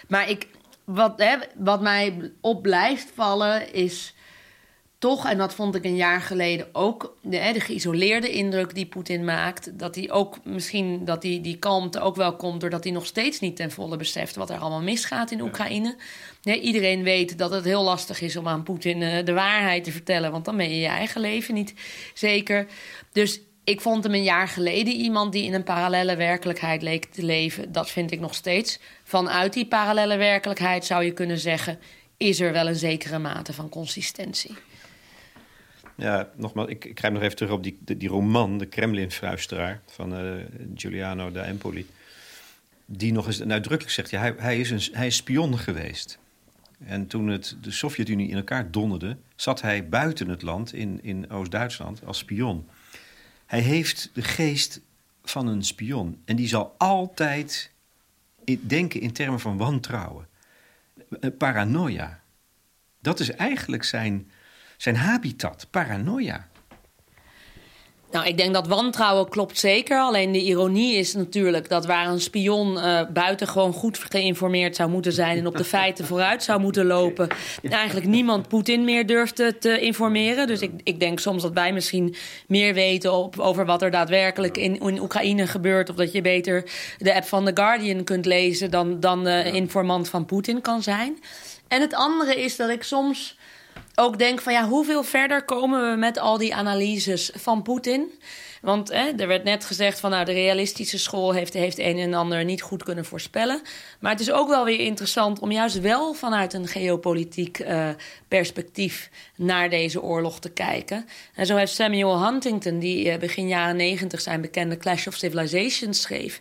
[0.09, 0.47] Maar ik,
[0.85, 4.15] wat, hè, wat mij op blijft vallen is
[5.03, 9.25] toch, en dat vond ik een jaar geleden ook, de, de geïsoleerde indruk die Poetin
[9.25, 9.79] maakt.
[9.79, 13.41] Dat hij ook misschien, dat die, die kalmte ook wel komt doordat hij nog steeds
[13.41, 15.97] niet ten volle beseft wat er allemaal misgaat in Oekraïne.
[16.43, 19.93] Nee, iedereen weet dat het heel lastig is om aan Poetin uh, de waarheid te
[19.93, 21.75] vertellen, want dan ben je je eigen leven niet
[22.15, 22.67] zeker.
[23.13, 27.25] Dus ik vond hem een jaar geleden iemand die in een parallele werkelijkheid leek te
[27.25, 27.73] leven.
[27.73, 28.79] Dat vind ik nog steeds.
[29.05, 31.79] Vanuit die parallele werkelijkheid zou je kunnen zeggen:
[32.17, 34.55] is er wel een zekere mate van consistentie.
[36.03, 40.45] Ja, nogmaals, ik, ik nog even terug op die, die, roman, De Kremlin-fruisteraar van uh,
[40.75, 41.87] Giuliano da Empoli.
[42.87, 46.19] Die nog eens uitdrukkelijk zegt: ja, hij, hij, is een, hij is spion geweest.
[46.85, 51.31] En toen het, de Sovjet-Unie in elkaar donderde, zat hij buiten het land in, in
[51.31, 52.69] Oost-Duitsland als spion.
[53.47, 54.81] Hij heeft de geest
[55.25, 56.23] van een spion.
[56.25, 57.71] En die zal altijd
[58.61, 60.27] denken in termen van wantrouwen.
[61.21, 62.21] Eh, paranoia.
[63.01, 64.31] Dat is eigenlijk zijn,
[64.83, 66.47] zijn habitat, paranoia.
[68.11, 69.99] Nou, ik denk dat wantrouwen klopt zeker.
[69.99, 75.13] Alleen de ironie is natuurlijk dat waar een spion uh, buitengewoon goed geïnformeerd zou moeten
[75.13, 77.29] zijn en op de feiten vooruit zou moeten lopen,
[77.63, 80.47] eigenlijk niemand Poetin meer durfde te informeren.
[80.47, 82.15] Dus ik, ik denk soms dat wij misschien
[82.47, 85.91] meer weten op, over wat er daadwerkelijk in, in Oekraïne gebeurt.
[85.91, 86.65] Of dat je beter
[86.99, 91.19] de app van The Guardian kunt lezen dan, dan de informant van Poetin kan zijn.
[91.69, 93.37] En het andere is dat ik soms
[93.95, 98.11] ook denk van ja, hoeveel verder komen we met al die analyses van Poetin?
[98.63, 102.15] Want hè, er werd net gezegd van nou, de realistische school heeft, heeft een en
[102.15, 103.63] ander niet goed kunnen voorspellen.
[104.01, 107.89] Maar het is ook wel weer interessant om juist wel vanuit een geopolitiek uh,
[108.29, 111.07] perspectief naar deze oorlog te kijken.
[111.35, 116.01] En zo heeft Samuel Huntington, die uh, begin jaren negentig zijn bekende Clash of Civilizations
[116.01, 116.41] schreef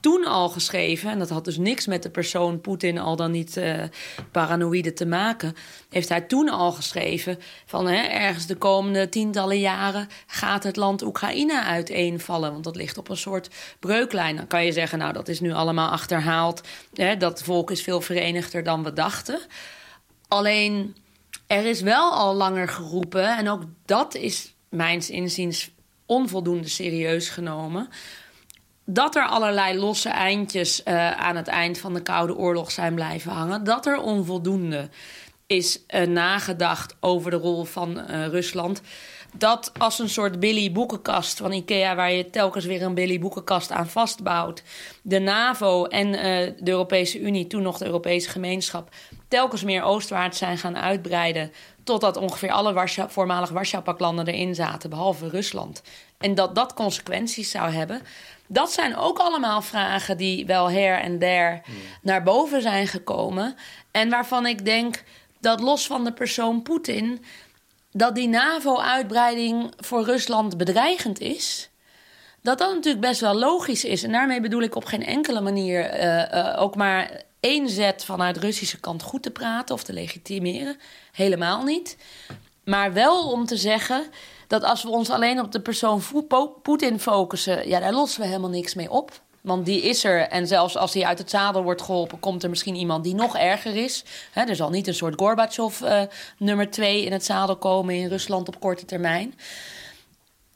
[0.00, 3.56] toen al geschreven, en dat had dus niks met de persoon Poetin al dan niet
[3.56, 3.82] uh,
[4.32, 5.54] paranoïde te maken,
[5.90, 11.02] heeft hij toen al geschreven van hè, ergens de komende tientallen jaren gaat het land
[11.02, 14.36] Oekraïne uiteenvallen, want dat ligt op een soort breuklijn.
[14.36, 16.60] Dan kan je zeggen, nou dat is nu allemaal achterhaald,
[16.94, 19.40] hè, dat volk is veel verenigder dan we dachten.
[20.28, 20.96] Alleen
[21.46, 25.70] er is wel al langer geroepen, en ook dat is mijns inziens
[26.06, 27.88] onvoldoende serieus genomen
[28.90, 33.32] dat er allerlei losse eindjes uh, aan het eind van de Koude Oorlog zijn blijven
[33.32, 33.64] hangen.
[33.64, 34.88] Dat er onvoldoende
[35.46, 38.80] is uh, nagedacht over de rol van uh, Rusland.
[39.36, 43.70] Dat als een soort Billy boekenkast van Ikea, waar je telkens weer een Billy boekenkast
[43.70, 44.62] aan vastbouwt.
[45.02, 48.88] De NAVO en de Europese Unie, toen nog de Europese gemeenschap,
[49.28, 51.52] telkens meer oostwaarts zijn gaan uitbreiden.
[51.84, 55.82] Totdat ongeveer alle Warschau, voormalig Warschau-paklanden erin zaten, behalve Rusland.
[56.18, 58.02] En dat dat consequenties zou hebben.
[58.48, 61.74] Dat zijn ook allemaal vragen die wel her en der hmm.
[62.02, 63.56] naar boven zijn gekomen.
[63.90, 65.02] En waarvan ik denk
[65.40, 67.24] dat los van de persoon Poetin,
[67.92, 71.70] dat die NAVO-uitbreiding voor Rusland bedreigend is.
[72.42, 74.02] Dat dat natuurlijk best wel logisch is.
[74.02, 78.36] En daarmee bedoel ik op geen enkele manier uh, uh, ook maar één zet vanuit
[78.36, 80.76] Russische kant goed te praten of te legitimeren.
[81.12, 81.96] Helemaal niet.
[82.64, 84.04] Maar wel om te zeggen
[84.48, 86.02] dat als we ons alleen op de persoon
[86.62, 89.20] Poetin focussen, ja, daar lossen we helemaal niks mee op.
[89.40, 90.20] Want die is er.
[90.20, 93.36] En zelfs als hij uit het zadel wordt geholpen, komt er misschien iemand die nog
[93.36, 94.04] erger is.
[94.32, 96.02] er zal niet een soort Gorbachev uh,
[96.38, 99.34] nummer twee in het zadel komen in Rusland op korte termijn.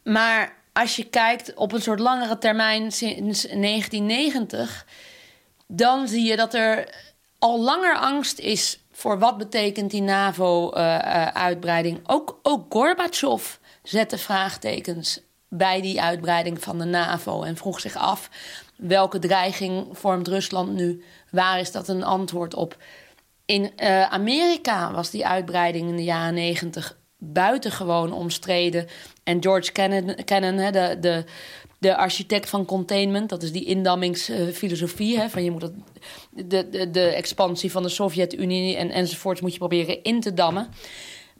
[0.02, 4.86] Maar als je kijkt op een soort langere termijn sinds 1990,
[5.66, 6.94] dan zie je dat er
[7.38, 11.96] al langer angst is voor wat betekent die NAVO-uitbreiding.
[11.96, 17.96] Uh, ook, ook Gorbachev zette vraagtekens bij die uitbreiding van de NAVO en vroeg zich
[17.96, 18.30] af
[18.88, 21.02] welke dreiging vormt Rusland nu?
[21.30, 22.76] Waar is dat een antwoord op?
[23.46, 28.86] In uh, Amerika was die uitbreiding in de jaren negentig buitengewoon omstreden.
[29.24, 31.24] En George Kennan, de, de,
[31.78, 35.20] de architect van containment, dat is die indammingsfilosofie.
[35.20, 35.70] Van je moet
[36.30, 40.68] de, de, de expansie van de Sovjet-Unie en, enzovoorts moet je proberen in te dammen.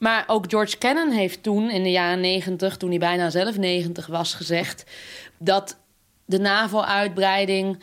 [0.03, 4.07] Maar ook George Kennan heeft toen in de jaren negentig, toen hij bijna zelf negentig
[4.07, 4.85] was, gezegd
[5.39, 5.79] dat
[6.25, 7.83] de NAVO-uitbreiding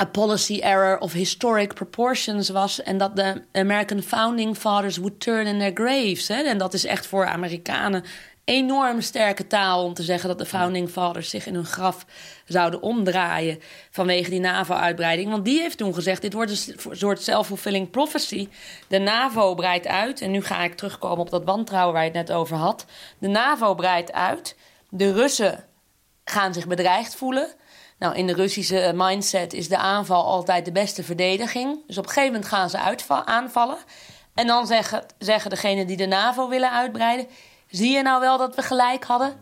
[0.00, 2.82] a policy error of historic proportions was.
[2.82, 6.28] En dat de American founding fathers would turn in their graves.
[6.28, 8.04] En dat is echt voor Amerikanen
[8.48, 12.04] enorm sterke taal om te zeggen dat de founding fathers zich in hun graf
[12.44, 15.30] zouden omdraaien vanwege die NAVO-uitbreiding.
[15.30, 18.48] Want die heeft toen gezegd: dit wordt een soort self-fulfilling prophecy.
[18.86, 20.20] De NAVO breidt uit.
[20.20, 22.84] En nu ga ik terugkomen op dat wantrouwen waar je het net over had.
[23.18, 24.56] De NAVO breidt uit.
[24.88, 25.64] De Russen
[26.24, 27.48] gaan zich bedreigd voelen.
[27.98, 31.86] Nou, in de Russische mindset is de aanval altijd de beste verdediging.
[31.86, 33.78] Dus op een gegeven moment gaan ze aanvallen.
[34.34, 37.26] En dan zeggen, zeggen degenen die de NAVO willen uitbreiden...
[37.68, 39.40] zie je nou wel dat we gelijk hadden?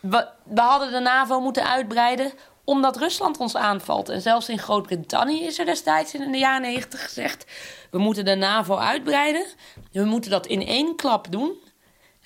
[0.00, 2.32] We, we hadden de NAVO moeten uitbreiden
[2.64, 4.08] omdat Rusland ons aanvalt.
[4.08, 7.44] En zelfs in Groot-Brittannië is er destijds in de jaren negentig gezegd...
[7.90, 9.46] we moeten de NAVO uitbreiden.
[9.92, 11.52] We moeten dat in één klap doen...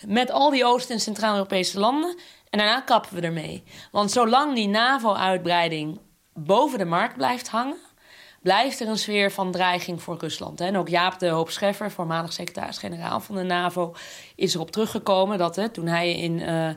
[0.07, 2.16] met al die Oost- en Centraal-Europese landen...
[2.55, 3.64] En daarna kappen we ermee.
[3.90, 6.01] Want zolang die NAVO-uitbreiding
[6.35, 7.77] boven de markt blijft hangen,
[8.44, 10.61] blijft er een sfeer van dreiging voor Rusland.
[10.61, 13.94] En ook Jaap de Hoop Scheffer, voormalig secretaris-generaal van de NAVO,
[14.37, 16.38] is erop teruggekomen dat hè, toen hij in.
[16.38, 16.68] Uh,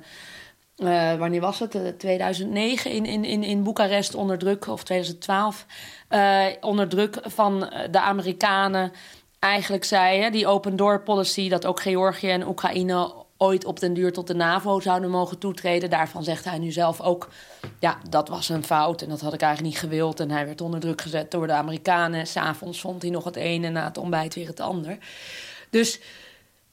[0.77, 1.99] uh, wanneer was het?
[1.99, 5.65] 2009 in, in, in, in Boekarest onder druk, of 2012,
[6.09, 7.59] uh, onder druk van
[7.91, 8.91] de Amerikanen
[9.39, 13.93] eigenlijk zei: hè, die open door policy, dat ook Georgië en Oekraïne ooit op den
[13.93, 15.89] duur tot de NAVO zouden mogen toetreden.
[15.89, 17.29] Daarvan zegt hij nu zelf ook,
[17.79, 20.19] ja, dat was een fout en dat had ik eigenlijk niet gewild.
[20.19, 22.27] En hij werd onder druk gezet door de Amerikanen.
[22.27, 24.97] S'avonds vond hij nog het ene en na het ontbijt weer het ander.
[25.69, 25.99] Dus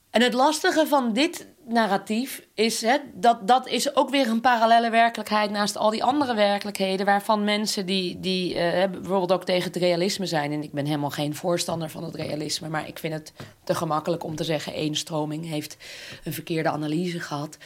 [0.09, 4.89] en het lastige van dit narratief is, hè, dat, dat is ook weer een parallele
[4.89, 8.59] werkelijkheid naast al die andere werkelijkheden, waarvan mensen die, die uh,
[8.91, 10.51] bijvoorbeeld ook tegen het realisme zijn.
[10.51, 14.23] En ik ben helemaal geen voorstander van het realisme, maar ik vind het te gemakkelijk
[14.23, 15.77] om te zeggen: één stroming heeft
[16.23, 17.57] een verkeerde analyse gehad.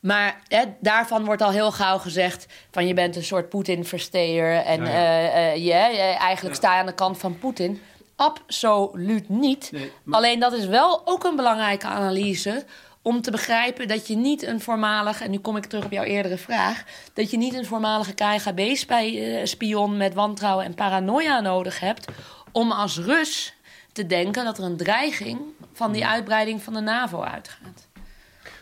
[0.00, 4.84] Maar hè, daarvan wordt al heel gauw gezegd: van je bent een soort Poetin-versteer en
[4.84, 5.72] ja, uh, je,
[6.18, 7.80] eigenlijk sta je aan de kant van Poetin.
[8.16, 9.72] Absoluut niet.
[10.10, 12.64] Alleen dat is wel ook een belangrijke analyse
[13.06, 16.04] om te begrijpen dat je niet een voormalig, en nu kom ik terug op jouw
[16.04, 22.06] eerdere vraag, dat je niet een voormalige KGB-spion met wantrouwen en paranoia nodig hebt
[22.52, 23.54] om als Rus
[23.92, 25.38] te denken dat er een dreiging
[25.72, 27.88] van die uitbreiding van de NAVO uitgaat.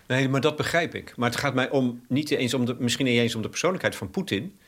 [0.07, 1.16] Nee, maar dat begrijp ik.
[1.16, 3.96] Maar het gaat mij om niet eens om de, misschien niet eens om de persoonlijkheid
[3.96, 4.59] van Poetin,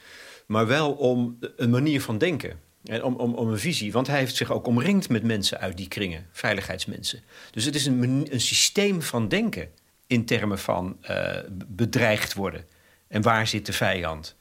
[0.46, 2.60] maar wel om een manier van denken.
[2.86, 3.92] En om, om, om een visie.
[3.92, 7.22] Want hij heeft zich ook omringd met mensen uit die kringen, veiligheidsmensen.
[7.50, 9.68] Dus het is een, een systeem van denken
[10.06, 12.64] in termen van uh, bedreigd worden.
[13.08, 14.36] En waar zit de vijand?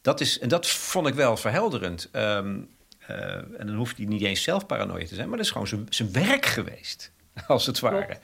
[0.00, 2.08] Dat is, en dat vond ik wel verhelderend.
[2.12, 2.68] Um,
[3.10, 5.86] uh, en dan hoeft hij niet eens zelf paranoia te zijn, maar dat is gewoon
[5.88, 7.12] zijn werk geweest,
[7.46, 8.18] als het ware.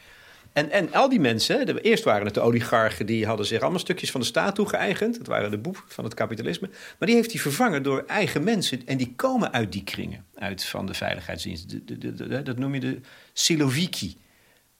[0.54, 3.78] En, en al die mensen, de, eerst waren het de oligarchen, die hadden zich allemaal
[3.78, 5.18] stukjes van de staat toegeëigend.
[5.18, 6.68] Dat waren de boef van het kapitalisme.
[6.98, 8.86] Maar die heeft hij vervangen door eigen mensen.
[8.86, 11.86] En die komen uit die kringen, uit van de veiligheidsdienst.
[11.86, 13.00] De, de, dat noem je de
[13.32, 14.16] Siloviki,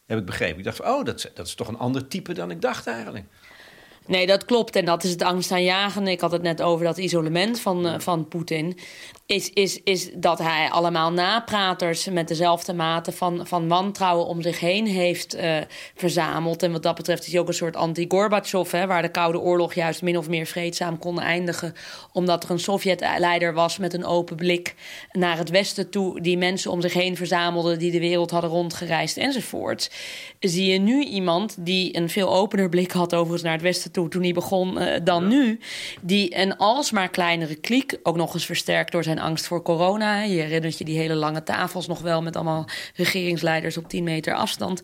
[0.07, 0.59] heb ik begrepen.
[0.59, 3.25] Ik dacht, oh, dat, dat is toch een ander type dan ik dacht eigenlijk.
[4.07, 4.77] Nee, dat klopt.
[4.77, 6.11] En dat is het angstaanjagende.
[6.11, 8.79] Ik had het net over dat isolement van, uh, van Poetin.
[9.27, 14.61] Is, is, is dat hij allemaal napraters met dezelfde mate van, van wantrouwen om zich
[14.61, 15.57] heen heeft uh,
[15.95, 16.63] verzameld.
[16.63, 20.03] En wat dat betreft is hij ook een soort anti-Gorbachev, waar de Koude Oorlog juist
[20.03, 21.75] min of meer vreedzaam kon eindigen.
[22.13, 24.75] Omdat er een Sovjet-leider was met een open blik
[25.13, 29.17] naar het Westen toe, die mensen om zich heen verzamelde, die de wereld hadden rondgereisd
[29.17, 29.91] enzovoort.
[30.41, 34.09] Zie je nu iemand die een veel opener blik had overigens naar het Westen toe
[34.09, 35.59] toen hij begon uh, dan nu.
[36.01, 40.23] Die een alsmaar kleinere kliek, ook nog eens versterkt door zijn angst voor corona.
[40.23, 44.35] Je herinnert je die hele lange tafels nog wel met allemaal regeringsleiders op 10 meter
[44.35, 44.81] afstand.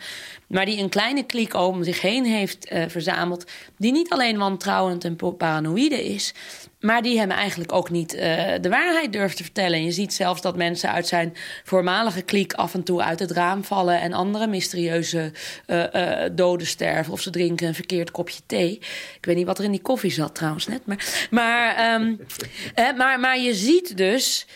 [0.47, 3.45] Maar die een kleine kliek om zich heen heeft uh, verzameld.
[3.77, 6.35] Die niet alleen wantrouwend en paranoïde is,
[6.81, 8.21] maar die hem eigenlijk ook niet uh,
[8.61, 9.85] de waarheid durft te vertellen.
[9.85, 13.65] je ziet zelfs dat mensen uit zijn voormalige kliek af en toe uit het raam
[13.65, 15.33] vallen en andere mysterieuze
[15.67, 17.13] uh, uh, doden sterven.
[17.13, 18.79] Of ze drinken een verkeerd kopje thee.
[19.17, 20.87] Ik weet niet wat er in die koffie zat trouwens net.
[20.87, 22.21] Maar, maar, um,
[22.97, 24.47] maar, maar je ziet dus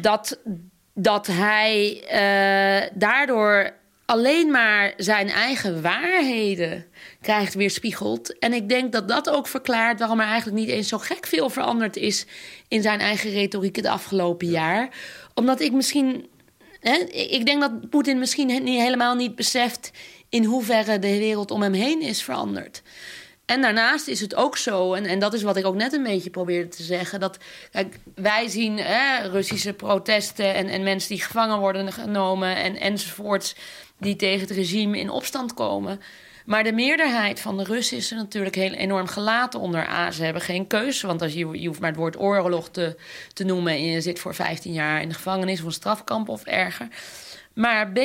[0.00, 0.38] dat,
[0.94, 2.02] dat hij
[2.94, 3.72] daardoor
[4.04, 6.86] alleen maar zijn eigen waarheden
[7.20, 8.38] krijgt weerspiegeld.
[8.38, 11.50] En ik denk dat dat ook verklaart waarom er eigenlijk niet eens zo gek veel
[11.50, 12.26] veranderd is
[12.68, 14.88] in zijn eigen retoriek het afgelopen jaar.
[15.34, 16.26] Omdat ik misschien.
[16.80, 19.90] Hè, ik denk dat Poetin misschien niet, helemaal niet beseft
[20.28, 22.82] in hoeverre de wereld om hem heen is veranderd.
[23.48, 26.02] En daarnaast is het ook zo, en, en dat is wat ik ook net een
[26.02, 27.38] beetje probeerde te zeggen, dat
[27.70, 33.54] kijk, wij zien hè, Russische protesten en, en mensen die gevangen worden genomen en, enzovoorts
[33.98, 36.00] die tegen het regime in opstand komen.
[36.48, 40.10] Maar de meerderheid van de Russen is er natuurlijk heel enorm gelaten onder A.
[40.10, 42.96] Ze hebben geen keuze, want als je, je hoeft maar het woord oorlog te,
[43.32, 43.72] te noemen...
[43.72, 46.88] en je zit voor 15 jaar in de gevangenis of een strafkamp of erger.
[47.54, 48.00] Maar B,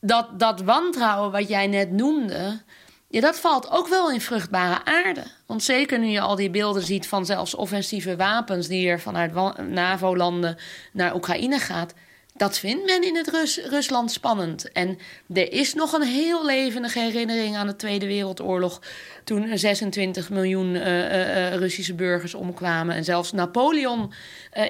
[0.00, 2.62] dat, dat wantrouwen wat jij net noemde...
[3.08, 5.24] Ja, dat valt ook wel in vruchtbare aarde.
[5.46, 8.66] Want zeker nu je al die beelden ziet van zelfs offensieve wapens...
[8.66, 9.32] die er vanuit
[9.68, 10.56] NAVO-landen
[10.92, 11.94] naar Oekraïne gaat
[12.36, 14.72] dat vindt men in het Rus Rusland spannend.
[14.72, 14.98] En
[15.34, 18.80] er is nog een heel levendige herinnering aan de Tweede Wereldoorlog.
[19.24, 22.94] Toen 26 miljoen uh, uh, Russische burgers omkwamen.
[22.96, 24.12] En zelfs Napoleon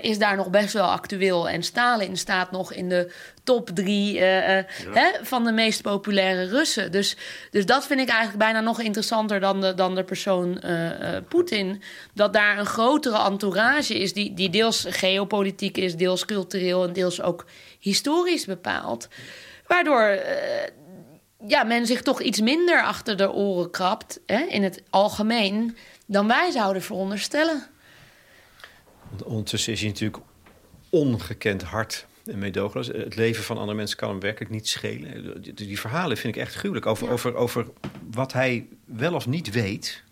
[0.01, 1.49] is daar nog best wel actueel.
[1.49, 3.13] En Stalin staat nog in de
[3.45, 4.65] top drie ja.
[4.93, 6.93] hè, van de meest populaire Russen.
[6.93, 7.17] Dus,
[7.51, 10.63] dus dat vind ik eigenlijk bijna nog interessanter dan de, dan de persoon
[11.29, 11.83] Poetin.
[12.15, 17.23] Dat daar een grotere entourage is, die, die deels geopolitiek is, deels cultureel en deels
[17.23, 17.47] ook
[17.79, 19.09] historisch bepaald.
[19.67, 20.19] Waardoor
[21.47, 25.77] ja, men zich toch iets minder achter de oren krabt hè, in het algemeen
[26.07, 27.67] dan wij zouden veronderstellen.
[29.25, 30.23] Ondertussen is hij natuurlijk
[30.91, 32.87] ongekend hard en meedogenloos.
[32.87, 35.43] Het leven van andere mensen kan hem werkelijk niet schelen.
[35.55, 36.87] Die verhalen vind ik echt gruwelijk.
[36.87, 37.67] Over, over, over
[38.11, 40.03] wat hij wel of niet weet.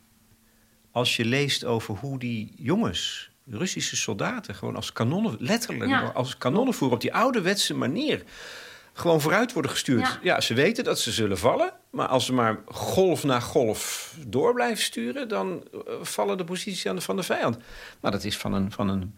[0.90, 6.90] Als je leest over hoe die jongens, Russische soldaten, gewoon als kanonnen, letterlijk als kanonnenvoer
[6.90, 8.25] op die ouderwetse manier
[8.92, 10.18] gewoon vooruit worden gestuurd.
[10.22, 10.40] Ja.
[10.40, 11.72] ze weten dat ze zullen vallen.
[11.90, 16.87] Maar als ze maar golf na golf door blijven sturen, dan eh, vallen de posities
[16.87, 17.59] aan de, van de vijand.
[18.01, 18.72] Maar dat is van een.
[18.72, 19.14] Van een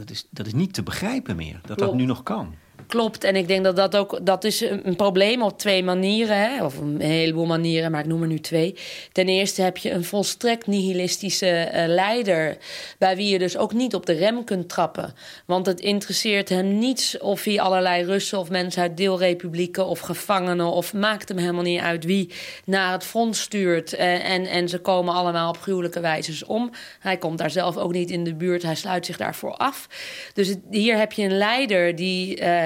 [0.00, 1.60] dat is, dat is niet te begrijpen meer.
[1.66, 2.54] Dat dat nu nog kan.
[2.90, 6.64] Klopt, en ik denk dat dat ook dat is een probleem op twee manieren, hè?
[6.64, 8.74] of een heleboel manieren, maar ik noem er nu twee.
[9.12, 12.56] Ten eerste heb je een volstrekt nihilistische uh, leider,
[12.98, 15.14] bij wie je dus ook niet op de rem kunt trappen.
[15.46, 20.66] Want het interesseert hem niets of hij allerlei Russen of mensen uit deelrepublieken of gevangenen,
[20.66, 22.32] of maakt hem helemaal niet uit wie
[22.64, 23.94] naar het front stuurt.
[23.94, 26.70] Uh, en, en ze komen allemaal op gruwelijke wijzes om.
[27.00, 29.88] Hij komt daar zelf ook niet in de buurt, hij sluit zich daarvoor af.
[30.34, 32.40] Dus hier heb je een leider die.
[32.40, 32.62] Uh,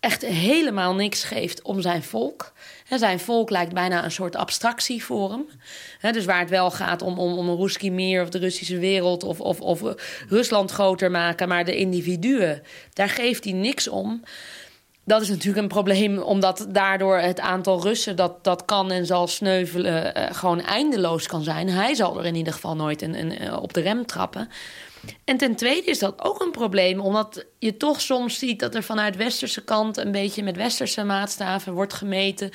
[0.00, 2.52] echt helemaal niks geeft om zijn volk.
[2.88, 6.12] zijn volk lijkt bijna een soort abstractie voor hem.
[6.12, 9.24] dus waar het wel gaat om, om, om een Ruski meer of de Russische wereld
[9.24, 9.82] of, of, of
[10.28, 14.22] Rusland groter maken, maar de individuen, daar geeft hij niks om.
[15.04, 19.26] Dat is natuurlijk een probleem, omdat daardoor het aantal Russen dat, dat kan en zal
[19.26, 21.68] sneuvelen uh, gewoon eindeloos kan zijn.
[21.68, 24.48] Hij zal er in ieder geval nooit een, eh, op de rem trappen.
[25.24, 28.82] En ten tweede is dat ook een probleem, omdat je toch soms ziet dat er
[28.82, 32.50] vanuit westerse kant een beetje met westerse maatstaven wordt gemeten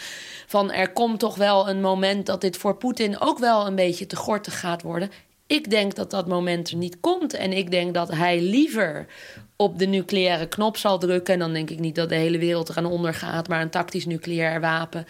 [0.48, 4.08] van er komt toch wel een moment dat dit voor Poetin ook wel een beetje
[4.08, 5.12] te gortig gaat worden.
[5.48, 9.08] Ik denk dat dat moment er niet komt en ik denk dat hij liever
[9.56, 11.34] op de nucleaire knop zal drukken.
[11.34, 14.62] En dan denk ik niet dat de hele wereld eraan ondergaat, maar een tactisch nucleair
[14.62, 15.06] wapen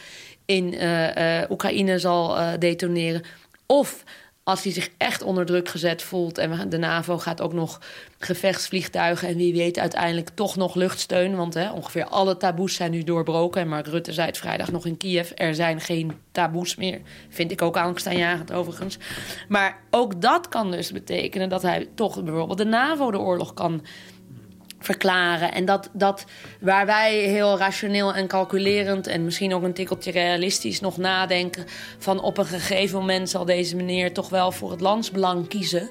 [0.45, 3.21] in uh, uh, Oekraïne zal uh, detoneren.
[3.65, 4.03] Of
[4.43, 6.37] als hij zich echt onder druk gezet voelt.
[6.37, 7.81] En de NAVO gaat ook nog
[8.19, 11.35] gevechtsvliegtuigen en wie weet uiteindelijk toch nog luchtsteun.
[11.35, 13.61] Want hè, ongeveer alle taboes zijn nu doorbroken.
[13.61, 15.31] En Mark Rutte zei het vrijdag nog in Kiev.
[15.35, 17.01] Er zijn geen taboes meer.
[17.29, 18.97] Vind ik ook angstaanjagend overigens.
[19.47, 23.81] Maar ook dat kan dus betekenen dat hij toch bijvoorbeeld de NAVO de oorlog kan
[24.81, 25.53] verklaren.
[25.53, 26.25] En dat, dat
[26.59, 31.65] waar wij heel rationeel en calculerend en misschien ook een tikkeltje realistisch nog nadenken
[31.97, 35.89] van op een gegeven moment zal deze meneer toch wel voor het landsbelang kiezen.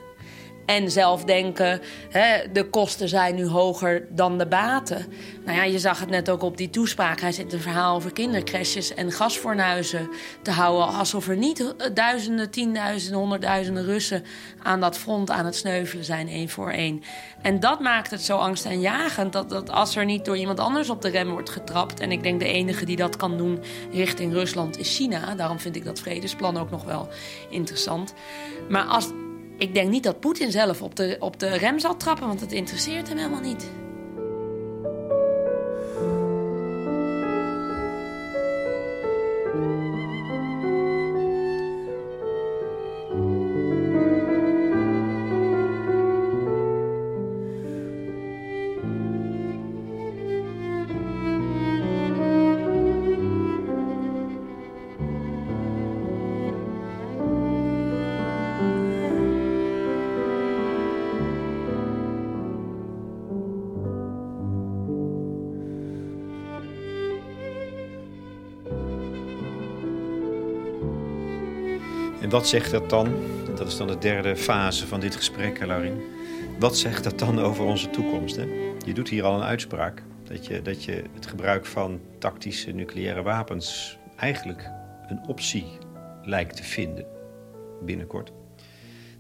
[0.71, 5.07] En zelf denken, hè, de kosten zijn nu hoger dan de baten.
[5.45, 7.21] Nou ja, je zag het net ook op die toespraak.
[7.21, 10.09] Hij zit een verhaal over kindercrashes en gasfornuizen
[10.43, 10.99] te houden.
[10.99, 14.25] Alsof er niet duizenden, tienduizenden, honderdduizenden Russen
[14.63, 17.03] aan dat front aan het sneuvelen zijn, één voor één.
[17.43, 21.03] En dat maakt het zo angstaanjagend dat, dat als er niet door iemand anders op
[21.03, 22.01] de rem wordt getrapt.
[22.01, 23.63] En ik denk de enige die dat kan doen
[23.93, 25.35] richting Rusland is China.
[25.35, 27.09] Daarom vind ik dat vredesplan ook nog wel
[27.51, 28.15] interessant.
[28.69, 29.09] Maar als,
[29.61, 32.53] ik denk niet dat Poetin zelf op de, op de rem zal trappen, want het
[32.53, 33.71] interesseert hem helemaal niet.
[72.31, 73.15] Wat zegt dat dan?
[73.55, 76.03] Dat is dan de derde fase van dit gesprek, Laurin.
[76.59, 78.37] Wat zegt dat dan over onze toekomst?
[78.37, 78.43] Hè?
[78.87, 80.03] Je doet hier al een uitspraak.
[80.25, 84.71] Dat je, dat je het gebruik van tactische nucleaire wapens eigenlijk
[85.09, 85.67] een optie
[86.23, 87.07] lijkt te vinden
[87.83, 88.33] binnenkort.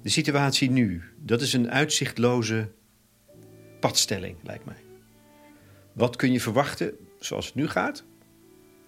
[0.02, 2.70] De situatie nu, dat is een uitzichtloze
[3.80, 4.82] padstelling, lijkt mij.
[5.92, 8.04] Wat kun je verwachten zoals het nu gaat?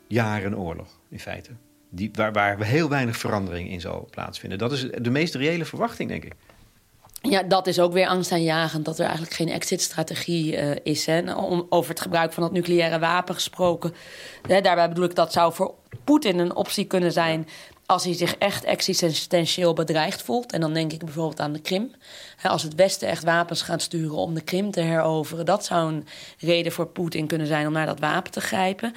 [0.06, 1.50] Jaren oorlog, in feite
[1.94, 4.58] die, waar, waar heel weinig verandering in zal plaatsvinden.
[4.58, 6.32] Dat is de meest reële verwachting, denk ik.
[7.22, 11.06] Ja, dat is ook weer angstaanjagend dat er eigenlijk geen exit-strategie uh, is.
[11.06, 11.34] Hè.
[11.34, 13.94] Om, over het gebruik van het nucleaire wapen gesproken.
[14.48, 15.74] Hè, daarbij bedoel ik dat zou voor
[16.04, 17.48] Poetin een optie kunnen zijn
[17.86, 20.52] als hij zich echt existentieel bedreigd voelt.
[20.52, 21.90] En dan denk ik bijvoorbeeld aan de Krim.
[22.42, 26.06] Als het Westen echt wapens gaat sturen om de Krim te heroveren, dat zou een
[26.38, 28.92] reden voor Poetin kunnen zijn om naar dat wapen te grijpen.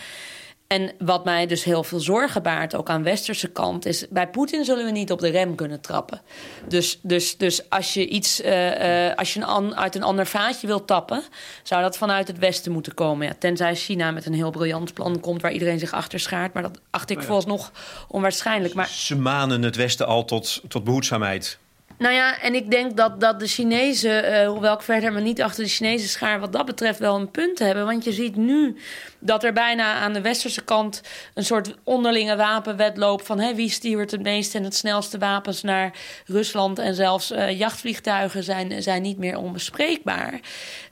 [0.67, 4.65] En wat mij dus heel veel zorgen baart, ook aan westerse kant, is bij Poetin
[4.65, 6.21] zullen we niet op de rem kunnen trappen.
[6.67, 10.67] Dus, dus, dus als je iets uh, uh, als je een uit een ander vaatje
[10.67, 11.23] wilt tappen,
[11.63, 13.27] zou dat vanuit het westen moeten komen.
[13.27, 16.53] Ja, tenzij China met een heel briljant plan komt waar iedereen zich achter schaart.
[16.53, 17.71] Maar dat acht ik nou nog
[18.07, 18.73] onwaarschijnlijk.
[18.73, 18.87] Maar...
[18.87, 21.59] Ze manen het westen al tot, tot behoedzaamheid.
[21.97, 25.41] Nou ja, en ik denk dat, dat de Chinezen, uh, hoewel ik verder maar niet
[25.41, 27.85] achter de Chinese schaar wat dat betreft wel een punt hebben.
[27.85, 28.77] Want je ziet nu
[29.19, 31.01] dat er bijna aan de westerse kant
[31.33, 35.91] een soort onderlinge wapenwedloop van hè, wie stuurt het meeste en het snelste wapens naar
[36.25, 36.79] Rusland.
[36.79, 40.39] En zelfs uh, jachtvliegtuigen zijn, zijn niet meer onbespreekbaar.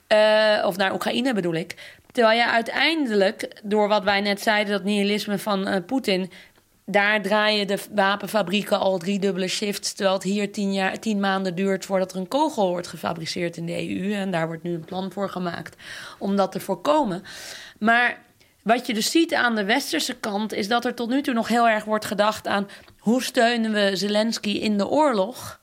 [0.08, 1.74] Uh, of naar Oekraïne bedoel ik.
[2.12, 6.30] Terwijl je uiteindelijk, door wat wij net zeiden, dat nihilisme van Poetin
[6.86, 9.92] daar draaien de wapenfabrieken al drie dubbele shifts.
[9.92, 13.66] Terwijl het hier tien, jaar, tien maanden duurt voordat er een kogel wordt gefabriceerd in
[13.66, 14.12] de EU.
[14.12, 15.76] En daar wordt nu een plan voor gemaakt
[16.18, 17.22] om dat te voorkomen.
[17.78, 18.22] Maar
[18.62, 21.48] wat je dus ziet aan de westerse kant is dat er tot nu toe nog
[21.48, 22.68] heel erg wordt gedacht aan
[22.98, 25.60] hoe steunen we Zelensky in de oorlog.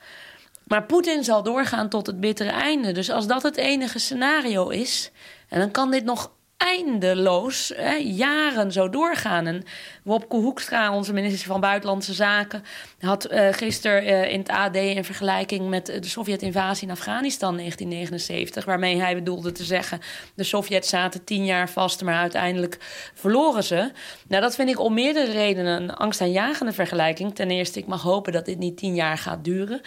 [0.63, 2.91] Maar Poetin zal doorgaan tot het bittere einde.
[2.91, 5.11] Dus als dat het enige scenario is,
[5.49, 6.31] en dan kan dit nog
[6.67, 9.47] eindeloos jaren zo doorgaan.
[9.47, 9.63] En
[10.03, 12.63] Wopke Hoekstra, onze minister van Buitenlandse Zaken,
[12.99, 18.65] had uh, gisteren uh, in het AD een vergelijking met de Sovjet-invasie in Afghanistan 1979,
[18.65, 19.99] waarmee hij bedoelde te zeggen:
[20.35, 22.77] de Sovjets zaten tien jaar vast, maar uiteindelijk
[23.13, 23.91] verloren ze.
[24.27, 27.35] Nou, dat vind ik om meerdere redenen een angstaanjagende vergelijking.
[27.35, 29.81] Ten eerste, ik mag hopen dat dit niet tien jaar gaat duren.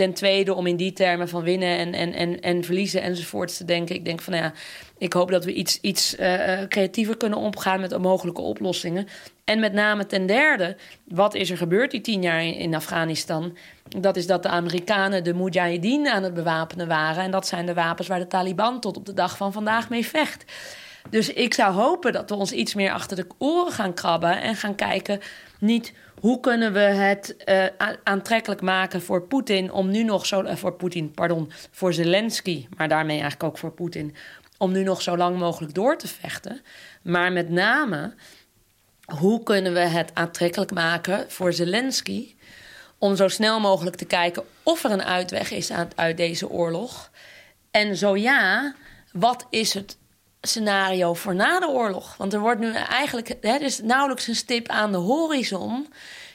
[0.00, 3.64] Ten tweede, om in die termen van winnen en, en, en, en verliezen enzovoorts te
[3.64, 3.94] denken.
[3.94, 4.52] Ik denk van nou ja,
[4.98, 9.06] ik hoop dat we iets, iets uh, creatiever kunnen omgaan met mogelijke oplossingen.
[9.44, 13.56] En met name ten derde, wat is er gebeurd die tien jaar in Afghanistan?
[13.88, 17.22] Dat is dat de Amerikanen de Mujahideen aan het bewapenen waren.
[17.22, 20.06] En dat zijn de wapens waar de Taliban tot op de dag van vandaag mee
[20.06, 20.44] vecht.
[21.10, 24.54] Dus ik zou hopen dat we ons iets meer achter de oren gaan krabben en
[24.56, 25.20] gaan kijken.
[25.60, 27.64] Niet hoe kunnen we het uh,
[28.02, 30.42] aantrekkelijk maken voor Poetin om nu nog zo.
[30.42, 34.14] Uh, voor Poetin, pardon, voor Zelensky, maar daarmee eigenlijk ook voor Poetin.
[34.58, 36.60] Om nu nog zo lang mogelijk door te vechten.
[37.02, 38.14] Maar met name
[39.04, 42.34] hoe kunnen we het aantrekkelijk maken voor Zelensky
[42.98, 47.10] om zo snel mogelijk te kijken of er een uitweg is uit deze oorlog?
[47.70, 48.74] En zo ja,
[49.12, 49.96] wat is het
[50.40, 52.16] scenario voor na de oorlog?
[52.16, 55.86] Want er wordt nu eigenlijk hè, er is nauwelijks een stip aan de horizon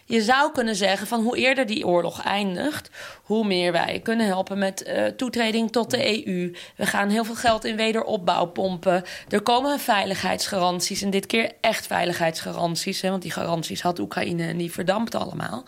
[0.08, 2.89] je zou kunnen zeggen van hoe eerder die oorlog eindigt,
[3.24, 6.56] hoe meer wij kunnen helpen met uh, toetreding tot de EU.
[6.76, 9.03] We gaan heel veel geld in wederopbouw pompen.
[9.30, 14.58] Er komen veiligheidsgaranties en dit keer echt veiligheidsgaranties, hè, want die garanties had Oekraïne en
[14.58, 15.64] die verdampt allemaal.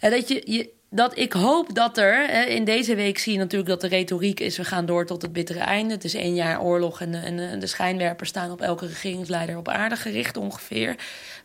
[0.00, 2.26] En dat je, je, dat ik hoop dat er.
[2.28, 5.22] Hè, in deze week zie je natuurlijk dat de retoriek is: we gaan door tot
[5.22, 5.94] het bittere einde.
[5.94, 9.96] Het is één jaar oorlog en, en de schijnwerpers staan op elke regeringsleider op aarde
[9.96, 10.96] gericht ongeveer.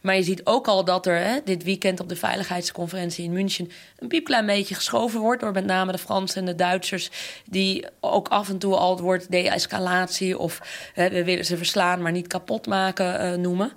[0.01, 3.71] Maar je ziet ook al dat er hè, dit weekend op de veiligheidsconferentie in München
[3.99, 7.09] een piepklein beetje geschoven wordt door met name de Fransen en de Duitsers,
[7.45, 10.61] die ook af en toe al het woord de-escalatie of
[10.93, 13.71] hè, we willen ze verslaan, maar niet kapot maken uh, noemen.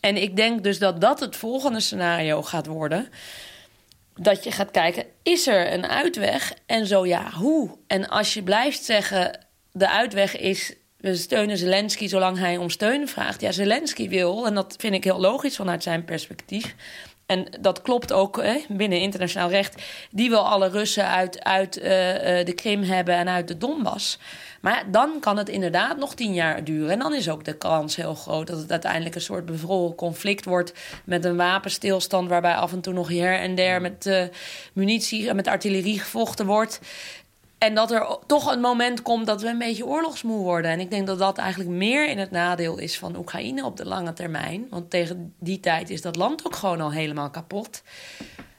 [0.00, 3.08] En ik denk dus dat dat het volgende scenario gaat worden
[4.18, 6.52] dat je gaat kijken, is er een uitweg?
[6.66, 7.78] En zo ja, hoe?
[7.86, 10.74] En als je blijft zeggen, de uitweg is...
[10.96, 13.40] we steunen Zelensky zolang hij om steun vraagt.
[13.40, 16.74] Ja, Zelensky wil, en dat vind ik heel logisch vanuit zijn perspectief...
[17.28, 19.82] En dat klopt ook hè, binnen internationaal recht.
[20.10, 21.84] Die wil alle Russen uit, uit uh,
[22.44, 24.18] de Krim hebben en uit de Donbass.
[24.60, 26.90] Maar dan kan het inderdaad nog tien jaar duren.
[26.90, 30.44] En dan is ook de kans heel groot dat het uiteindelijk een soort bevroren conflict
[30.44, 30.72] wordt.
[31.04, 34.22] Met een wapenstilstand waarbij af en toe nog her en der met uh,
[34.72, 36.80] munitie en met artillerie gevochten wordt.
[37.58, 40.70] En dat er toch een moment komt dat we een beetje oorlogsmoe worden.
[40.70, 43.86] En ik denk dat dat eigenlijk meer in het nadeel is van Oekraïne op de
[43.86, 44.66] lange termijn.
[44.70, 47.82] Want tegen die tijd is dat land ook gewoon al helemaal kapot.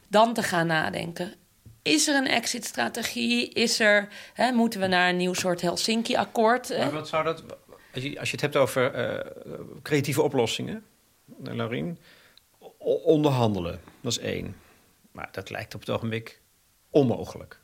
[0.07, 1.33] Dan te gaan nadenken.
[1.81, 3.49] Is er een exit-strategie?
[3.49, 6.77] Is er, hè, moeten we naar een nieuw soort Helsinki-akkoord?
[6.77, 7.43] Maar wat zou dat,
[7.93, 10.85] als je, als je het hebt over uh, creatieve oplossingen,
[11.43, 11.97] Laurien,
[13.03, 14.55] onderhandelen, dat is één.
[15.11, 16.41] Maar dat lijkt op het ogenblik
[16.89, 17.58] onmogelijk.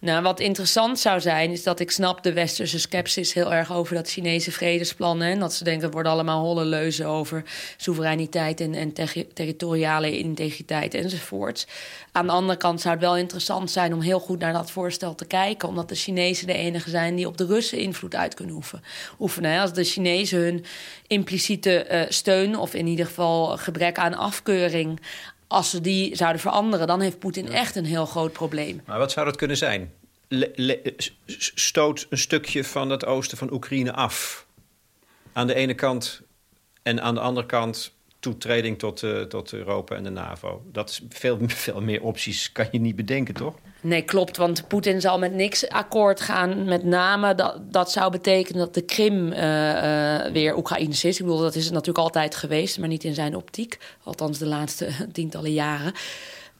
[0.00, 3.94] Nou, wat interessant zou zijn, is dat ik snap de westerse sceptisch heel erg over
[3.94, 5.22] dat Chinese vredesplan.
[5.22, 7.44] En dat ze denken, het worden allemaal holle leuzen over
[7.76, 8.92] soevereiniteit en, en
[9.34, 11.66] territoriale integriteit enzovoorts.
[12.12, 15.14] Aan de andere kant zou het wel interessant zijn om heel goed naar dat voorstel
[15.14, 15.68] te kijken.
[15.68, 18.84] Omdat de Chinezen de enige zijn die op de Russen invloed uit kunnen oefenen.
[19.20, 20.64] oefenen Als de Chinezen hun
[21.06, 25.00] impliciete uh, steun, of in ieder geval gebrek aan afkeuring
[25.48, 28.82] als ze die zouden veranderen, dan heeft Poetin echt een heel groot probleem.
[28.86, 29.92] Maar wat zou dat kunnen zijn?
[31.54, 34.46] stoot een stukje van het oosten van Oekraïne af.
[35.32, 36.22] Aan de ene kant
[36.82, 37.92] en aan de andere kant
[38.30, 40.62] toetreding tot, uh, tot Europa en de NAVO.
[40.72, 43.54] Dat is veel, veel meer opties kan je niet bedenken, toch?
[43.80, 44.36] Nee, klopt.
[44.36, 46.64] Want Poetin zal met niks akkoord gaan.
[46.64, 51.18] Met name dat, dat zou betekenen dat de Krim uh, uh, weer Oekraïns is.
[51.18, 53.78] Ik bedoel, dat is het natuurlijk altijd geweest, maar niet in zijn optiek.
[54.02, 55.92] Althans de laatste tientallen jaren.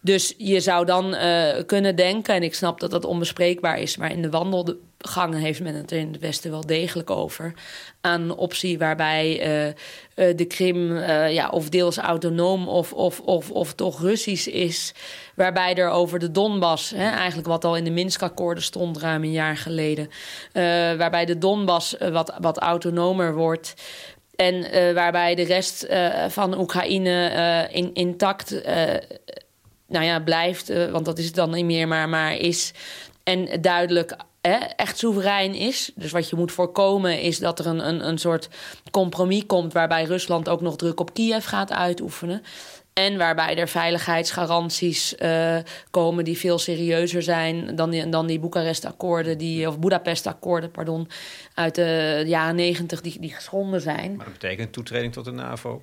[0.09, 4.13] Dus je zou dan uh, kunnen denken, en ik snap dat dat onbespreekbaar is, maar
[4.13, 7.55] in de wandelgangen heeft men het er in het Westen wel degelijk over.
[8.01, 10.99] Aan een optie waarbij uh, uh, de Krim
[11.29, 14.95] ja, of deels autonoom of, of, of, of toch Russisch is.
[15.35, 19.33] Waarbij er over de Donbass, hè, eigenlijk wat al in de Minsk-akkoorden stond ruim een
[19.33, 20.09] jaar geleden.
[20.99, 23.75] waarbij de Donbass wat, wat autonomer wordt.
[24.37, 24.63] En
[24.95, 25.87] waarbij de rest
[26.29, 28.63] van Oekraïne in, intact
[29.89, 32.73] nou ja, blijft, uh, want dat is het dan niet meer, maar, maar is
[33.29, 35.91] en duidelijk hè, echt soeverein is.
[35.95, 38.49] Dus wat je moet voorkomen is dat er een, een, een soort
[38.91, 42.43] compromis komt waarbij Rusland ook nog druk op Kiev gaat uitoefenen.
[42.93, 45.57] En waarbij er veiligheidsgaranties uh,
[45.91, 51.09] komen die veel serieuzer zijn dan die, dan die Boekarest-akkoorden, die, of Budapest-akkoorden, pardon,
[51.55, 54.17] uit de jaren negentig die, die geschonden zijn.
[54.17, 55.83] Maar dat betekent toetreding tot de NAVO?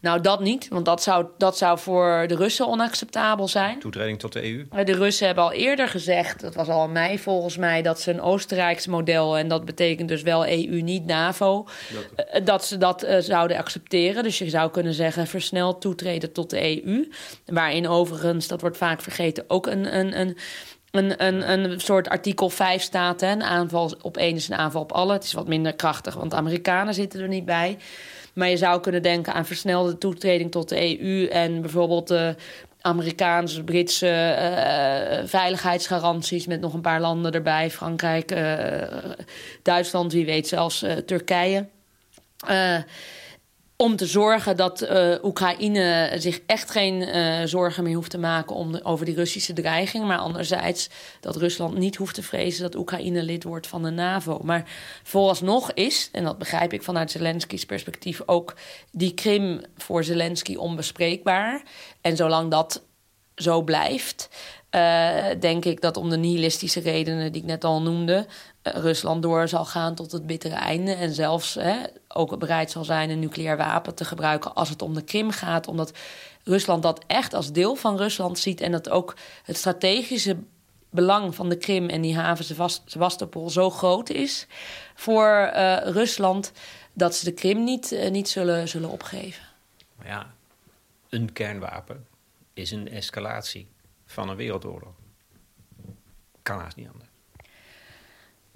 [0.00, 3.78] Nou, dat niet, want dat zou, dat zou voor de Russen onacceptabel zijn.
[3.78, 4.84] Toetreding tot de EU?
[4.84, 8.10] De Russen hebben al eerder gezegd, dat was al in mei volgens mij, dat ze
[8.10, 11.66] een Oostenrijks model, en dat betekent dus wel EU, niet NAVO,
[12.14, 14.22] dat, eh, dat ze dat uh, zouden accepteren.
[14.22, 17.08] Dus je zou kunnen zeggen versneld toetreden tot de EU.
[17.46, 20.36] Waarin overigens, dat wordt vaak vergeten, ook een, een, een
[20.90, 23.20] een, een, een soort artikel 5 staat.
[23.20, 23.30] Hè?
[23.30, 25.12] Een aanval op één is een aanval op alle.
[25.12, 27.78] Het is wat minder krachtig, want de Amerikanen zitten er niet bij.
[28.36, 32.34] Maar je zou kunnen denken aan versnelde toetreding tot de EU en bijvoorbeeld de
[32.80, 37.70] Amerikaanse, Britse uh, veiligheidsgaranties met nog een paar landen erbij.
[37.70, 39.10] Frankrijk, uh,
[39.62, 41.66] Duitsland, wie weet zelfs uh, Turkije.
[43.78, 48.56] Om te zorgen dat uh, Oekraïne zich echt geen uh, zorgen meer hoeft te maken
[48.56, 50.04] om over die Russische dreiging.
[50.04, 50.88] Maar anderzijds
[51.20, 54.38] dat Rusland niet hoeft te vrezen dat Oekraïne lid wordt van de NAVO.
[54.42, 54.70] Maar
[55.02, 58.54] vooralsnog is, en dat begrijp ik vanuit Zelensky's perspectief, ook
[58.90, 61.62] die Krim voor Zelensky onbespreekbaar.
[62.00, 62.82] En zolang dat
[63.34, 64.28] zo blijft,
[64.70, 68.26] uh, denk ik dat om de nihilistische redenen die ik net al noemde,
[68.74, 70.92] Rusland door zal gaan tot het bittere einde.
[70.92, 71.76] En zelfs hè,
[72.08, 75.68] ook bereid zal zijn een nucleair wapen te gebruiken als het om de Krim gaat.
[75.68, 75.92] Omdat
[76.44, 78.60] Rusland dat echt als deel van Rusland ziet.
[78.60, 80.36] En dat ook het strategische
[80.90, 84.46] belang van de Krim en die haven Sevastopol zo groot is
[84.94, 86.52] voor uh, Rusland.
[86.92, 89.44] Dat ze de Krim niet, uh, niet zullen, zullen opgeven.
[90.04, 90.34] Ja,
[91.08, 92.06] een kernwapen
[92.52, 93.68] is een escalatie
[94.06, 94.94] van een wereldoorlog.
[96.42, 97.05] kan haast niet anders.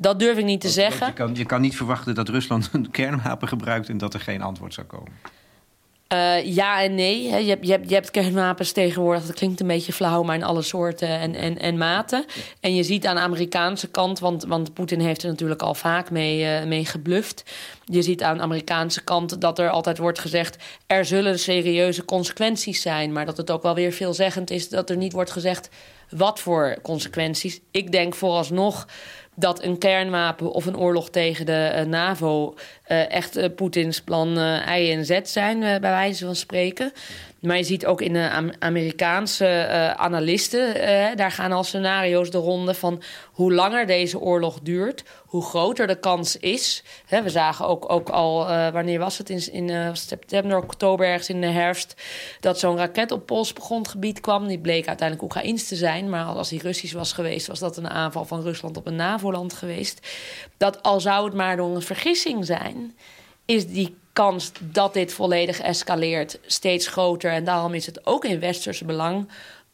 [0.01, 1.07] Dat durf ik niet te zeggen.
[1.07, 4.43] Je kan, je kan niet verwachten dat Rusland een kernwapen gebruikt en dat er geen
[4.43, 5.13] antwoord zou komen.
[6.13, 7.23] Uh, ja en nee.
[7.23, 9.27] Je hebt, je, hebt, je hebt kernwapens tegenwoordig.
[9.27, 12.25] Dat klinkt een beetje flauw, maar in alle soorten en, en, en maten.
[12.61, 16.11] En je ziet aan de Amerikaanse kant, want, want Poetin heeft er natuurlijk al vaak
[16.11, 17.45] mee, uh, mee gebluft.
[17.85, 22.83] Je ziet aan de Amerikaanse kant dat er altijd wordt gezegd: er zullen serieuze consequenties
[22.83, 23.13] zijn.
[23.13, 25.69] Maar dat het ook wel weer veelzeggend is dat er niet wordt gezegd
[26.11, 27.61] wat voor consequenties.
[27.71, 28.87] Ik denk vooralsnog
[29.35, 32.55] dat een kernwapen of een oorlog tegen de uh, NAVO
[32.89, 34.39] uh, echt uh, Poetins plan
[34.77, 36.93] I en Z zijn, bij wijze van spreken.
[37.41, 40.75] Maar je ziet ook in de Am Amerikaanse analisten,
[41.17, 45.99] daar gaan al scenario's de ronde van hoe langer deze oorlog duurt, hoe groter de
[45.99, 46.83] kans is.
[47.09, 51.47] We zagen ook, ook al, wanneer was het, in, in september, oktober, ergens in de
[51.47, 51.95] herfst,
[52.41, 54.47] dat zo'n raket op Pools grondgebied kwam.
[54.47, 57.91] Die bleek uiteindelijk Oekraïns te zijn, maar als die Russisch was geweest, was dat een
[57.91, 60.09] aanval van Rusland op een NAVO-land geweest.
[60.57, 62.97] Dat al zou het maar door een vergissing zijn,
[63.51, 67.33] is die kans dat dit volledig escaleert steeds groter.
[67.33, 69.29] En daarom is het ook in westerse belang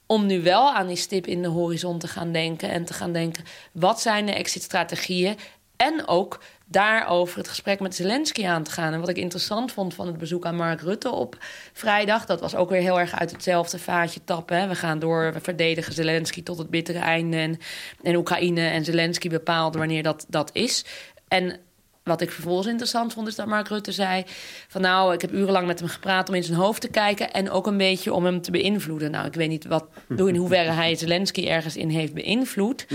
[0.06, 3.12] om nu wel aan die stip in de horizon te gaan denken en te gaan
[3.12, 5.36] denken: wat zijn de exit-strategieën?
[5.76, 8.92] En ook daarover het gesprek met Zelensky aan te gaan.
[8.92, 11.36] En wat ik interessant vond van het bezoek aan Mark Rutte op
[11.72, 14.60] vrijdag, dat was ook weer heel erg uit hetzelfde vaatje tappen.
[14.60, 14.68] Hè.
[14.68, 17.36] We gaan door, we verdedigen Zelensky tot het bittere einde.
[17.36, 17.58] En,
[18.02, 20.84] en Oekraïne en Zelensky bepaalt wanneer dat, dat is.
[21.28, 21.60] En
[22.06, 24.24] wat ik vervolgens interessant vond, is dat Mark Rutte zei:
[24.68, 27.50] van nou, ik heb urenlang met hem gepraat om in zijn hoofd te kijken en
[27.50, 29.10] ook een beetje om hem te beïnvloeden.
[29.10, 32.86] Nou, ik weet niet wat, in hoeverre hij Zelensky ergens in heeft beïnvloed.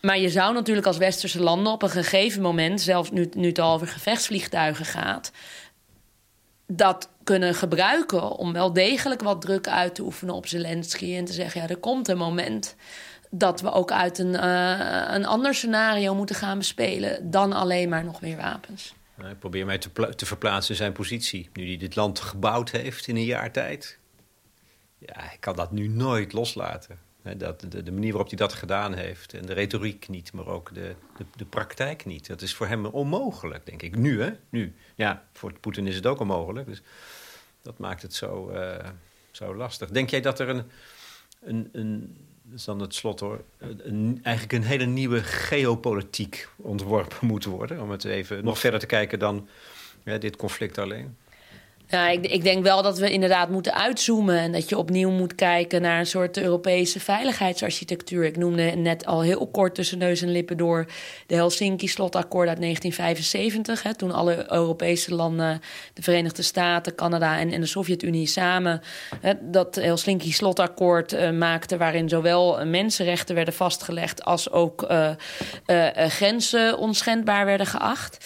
[0.00, 3.58] Maar je zou natuurlijk als westerse landen op een gegeven moment, zelfs nu, nu het
[3.58, 5.32] al over gevechtsvliegtuigen gaat,
[6.66, 11.32] dat kunnen gebruiken om wel degelijk wat druk uit te oefenen op Zelensky en te
[11.32, 12.76] zeggen: ja, er komt een moment
[13.30, 18.04] dat we ook uit een, uh, een ander scenario moeten gaan bespelen dan alleen maar
[18.04, 18.94] nog meer wapens.
[19.28, 21.48] Ik probeer mij te, te verplaatsen in zijn positie.
[21.52, 23.98] Nu hij dit land gebouwd heeft in een jaar tijd.
[24.98, 26.98] Ja, ik kan dat nu nooit loslaten.
[27.36, 29.34] Dat, de, de, manier waarop hij dat gedaan heeft.
[29.34, 32.26] En de retoriek niet, maar ook de, de, de, praktijk niet.
[32.26, 33.96] Dat is voor hem onmogelijk, denk ik.
[33.96, 34.30] Nu, hè?
[34.48, 34.74] Nu.
[34.94, 36.66] Ja, voor Poetin is het ook onmogelijk.
[36.66, 36.82] Dus
[37.62, 38.88] dat maakt het zo, uh,
[39.30, 39.90] zo lastig.
[39.90, 40.70] Denk jij dat er een,
[41.40, 42.16] een, een
[42.50, 47.82] dat is dan het slot hoor, een, eigenlijk een hele nieuwe geopolitiek ontworpen moet worden?
[47.82, 49.48] Om het even nog verder te kijken dan
[50.04, 51.16] ja, dit conflict alleen.
[51.90, 55.34] Ja, ik, ik, denk wel dat we inderdaad moeten uitzoomen en dat je opnieuw moet
[55.34, 58.24] kijken naar een soort Europese veiligheidsarchitectuur.
[58.24, 60.86] Ik noemde net al heel kort tussen neus en lippen door
[61.26, 63.82] de Helsinki-slotakkoord uit 1975.
[63.82, 65.60] Hè, toen alle Europese landen,
[65.94, 68.80] de Verenigde Staten, Canada en, en de Sovjet-Unie samen
[69.20, 75.10] hè, dat Helsinki-slotakkoord uh, maakten, waarin zowel mensenrechten werden vastgelegd als ook uh,
[75.66, 78.18] uh, grenzen onschendbaar werden geacht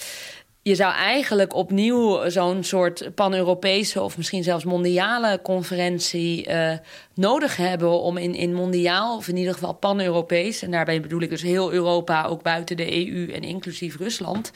[0.67, 6.73] je zou eigenlijk opnieuw zo'n soort pan-Europese of misschien zelfs mondiale conferentie uh,
[7.15, 11.31] nodig hebben om in, in mondiaal, of in ieder geval pan-Europees, en daarbij bedoel ik
[11.31, 14.51] dus heel Europa, ook buiten de EU en inclusief Rusland,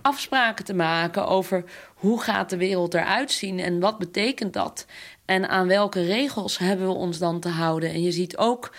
[0.00, 4.86] afspraken te maken over hoe gaat de wereld eruit zien en wat betekent dat?
[5.24, 7.90] En aan welke regels hebben we ons dan te houden?
[7.90, 8.72] En je ziet ook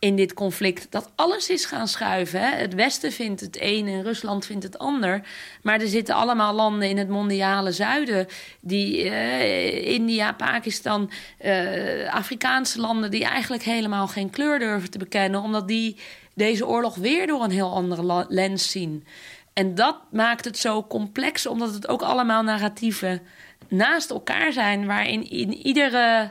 [0.00, 2.40] in dit conflict dat alles is gaan schuiven.
[2.40, 2.56] Hè?
[2.56, 5.22] Het Westen vindt het een en Rusland vindt het ander.
[5.62, 8.26] Maar er zitten allemaal landen in het mondiale zuiden,
[8.60, 11.10] die uh, India, Pakistan,
[11.44, 15.96] uh, Afrikaanse landen, die eigenlijk helemaal geen kleur durven te bekennen, omdat die
[16.34, 19.06] deze oorlog weer door een heel andere lens zien.
[19.52, 23.22] En dat maakt het zo complex, omdat het ook allemaal narratieven
[23.68, 26.30] naast elkaar zijn, waarin in iedere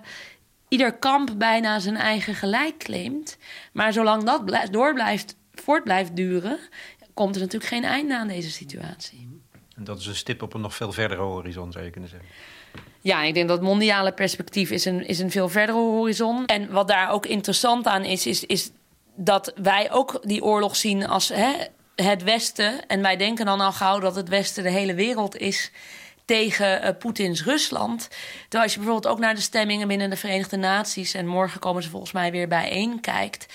[0.69, 3.37] ieder kamp bijna zijn eigen gelijk claimt.
[3.73, 6.59] Maar zolang dat blijft, door blijft, voort blijft duren,
[7.13, 9.41] komt er natuurlijk geen einde aan deze situatie.
[9.75, 12.29] En dat is een stip op een nog veel verdere horizon, zou je kunnen zeggen.
[13.01, 16.45] Ja, ik denk dat het mondiale perspectief is een, is een veel verdere horizon.
[16.45, 18.71] En wat daar ook interessant aan is, is, is
[19.15, 21.51] dat wij ook die oorlog zien als hè,
[21.95, 22.87] het Westen.
[22.87, 25.71] En wij denken dan al gauw dat het Westen de hele wereld is
[26.29, 28.07] tegen uh, Poetins Rusland.
[28.41, 31.13] Terwijl als je bijvoorbeeld ook naar de stemmingen binnen de Verenigde Naties...
[31.13, 33.45] en morgen komen ze volgens mij weer bijeen kijkt...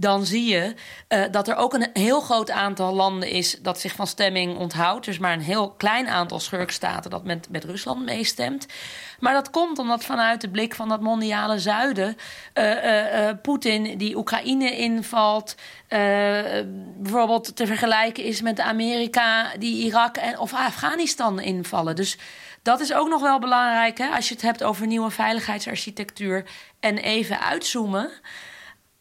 [0.00, 0.74] dan zie je
[1.08, 3.58] uh, dat er ook een heel groot aantal landen is...
[3.62, 5.04] dat zich van stemming onthoudt.
[5.04, 8.66] Dus maar een heel klein aantal schurkstaten dat met, met Rusland meestemt.
[9.20, 12.16] Maar dat komt omdat vanuit de blik van dat mondiale zuiden...
[12.54, 15.54] Uh, Poetin die Oekraïne invalt...
[16.96, 21.96] bijvoorbeeld te vergelijken is met Amerika die Irak en, of Afghanistan invallen.
[21.96, 22.18] Dus
[22.62, 26.44] dat is ook nog wel belangrijk hè, als je het hebt over nieuwe veiligheidsarchitectuur...
[26.80, 28.10] en even uitzoomen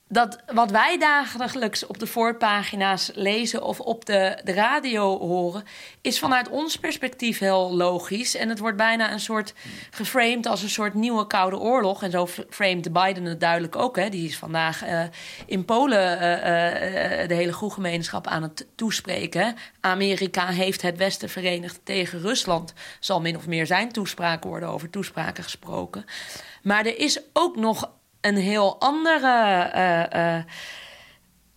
[0.09, 5.63] dat wat wij dagelijks op de voorpagina's lezen of op de, de radio horen,
[6.01, 8.35] is vanuit ons perspectief heel logisch.
[8.35, 9.53] En het wordt bijna een soort
[9.89, 12.03] geframed als een soort nieuwe Koude Oorlog.
[12.03, 13.95] En zo framed Biden het duidelijk ook.
[13.95, 14.09] Hè.
[14.09, 15.03] Die is vandaag uh,
[15.45, 19.55] in Polen uh, uh, de hele groegemeenschap aan het toespreken.
[19.79, 22.73] Amerika heeft het Westen verenigd tegen Rusland.
[22.99, 26.05] Zal min of meer zijn toespraken worden over toespraken gesproken.
[26.63, 27.95] Maar er is ook nog
[28.27, 30.43] een heel andere uh, uh,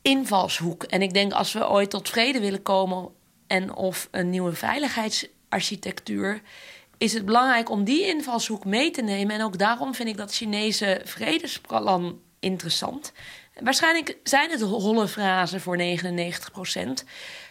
[0.02, 0.82] invalshoek.
[0.82, 3.08] En ik denk als we ooit tot vrede willen komen
[3.46, 6.40] en of een nieuwe veiligheidsarchitectuur,
[6.98, 9.34] is het belangrijk om die invalshoek mee te nemen.
[9.34, 13.12] En ook daarom vind ik dat Chinese vredesplan interessant.
[13.62, 17.04] Waarschijnlijk zijn het holle frasen voor 99 procent.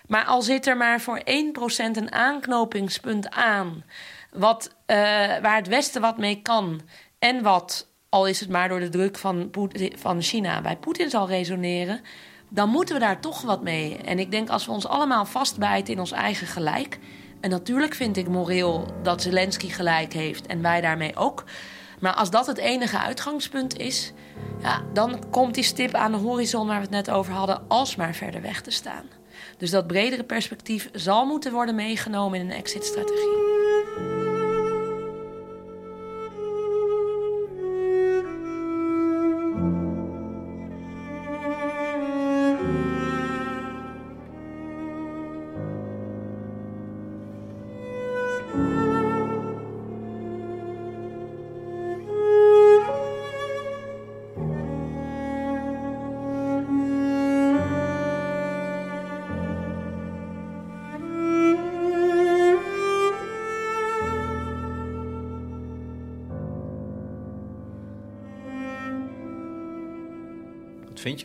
[0.07, 3.84] Maar al zit er maar voor 1 procent een aanknopingspunt aan...
[4.32, 4.95] Wat, uh,
[5.38, 6.82] waar het Westen wat mee kan...
[7.20, 9.51] en wat al is het maar door de druk van,
[9.95, 12.01] van China bij Poetin zal resoneren,
[12.49, 13.97] dan moeten we daar toch wat mee.
[13.97, 16.99] En ik denk als we ons allemaal vastbijten in ons eigen gelijk.
[17.41, 21.43] En natuurlijk vind ik moreel dat Zelensky gelijk heeft en wij daarmee ook.
[21.99, 24.14] Maar als dat het enige uitgangspunt is,
[24.62, 28.16] ja, dan komt die stip aan de horizon waar we het net over hadden, alsmaar
[28.16, 29.05] verder weg te staan.
[29.57, 33.59] Dus dat bredere perspectief zal moeten worden meegenomen in een exit-strategie.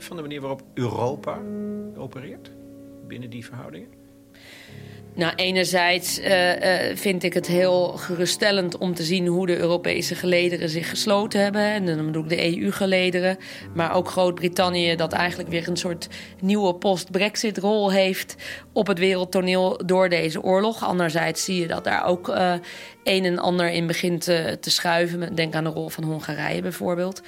[0.01, 1.39] Van de manier waarop Europa
[1.97, 2.51] opereert
[3.07, 3.89] binnen die verhoudingen?
[5.15, 10.15] Nou, enerzijds uh, uh, vind ik het heel geruststellend om te zien hoe de Europese
[10.15, 11.63] gelederen zich gesloten hebben.
[11.63, 13.37] En dan bedoel ik de EU-gelederen.
[13.75, 16.09] Maar ook Groot-Brittannië, dat eigenlijk weer een soort
[16.41, 18.37] nieuwe post-Brexit-rol heeft
[18.73, 20.85] op het wereldtoneel door deze oorlog.
[20.85, 22.55] Anderzijds zie je dat daar ook uh,
[23.05, 24.25] een en ander in begint
[24.61, 25.35] te schuiven.
[25.35, 27.23] Denk aan de rol van Hongarije bijvoorbeeld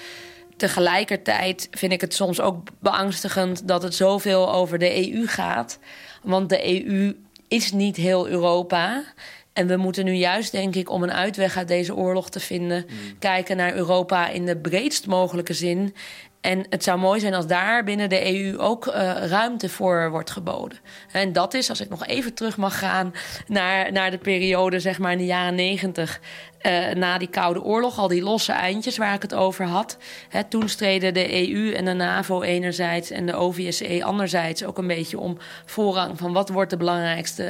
[0.57, 5.79] tegelijkertijd vind ik het soms ook beangstigend dat het zoveel over de EU gaat.
[6.23, 7.17] Want de EU
[7.49, 9.05] is niet heel Europa.
[9.53, 12.87] En we moeten nu juist, denk ik, om een uitweg uit deze oorlog te vinden,
[12.89, 13.19] mm.
[13.19, 15.95] kijken naar Europa in de breedst mogelijke zin.
[16.41, 18.95] En het zou mooi zijn als daar binnen de EU ook uh,
[19.27, 20.79] ruimte voor wordt geboden.
[21.13, 23.15] En dat is, als ik nog even terug mag gaan
[23.47, 26.21] naar, naar de periode, zeg maar in de jaren negentig.
[26.67, 29.97] Uh, na die Koude Oorlog, al die losse eindjes waar ik het over had.
[30.29, 34.87] Hè, toen streden de EU en de NAVO enerzijds en de OVSE anderzijds ook een
[34.87, 37.43] beetje om voorrang van wat wordt de belangrijkste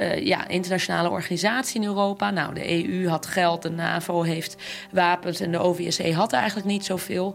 [0.00, 2.30] uh, ja, internationale organisatie in Europa.
[2.30, 4.56] Nou, de EU had geld, de NAVO heeft
[4.90, 7.34] wapens en de OVSE had eigenlijk niet zoveel.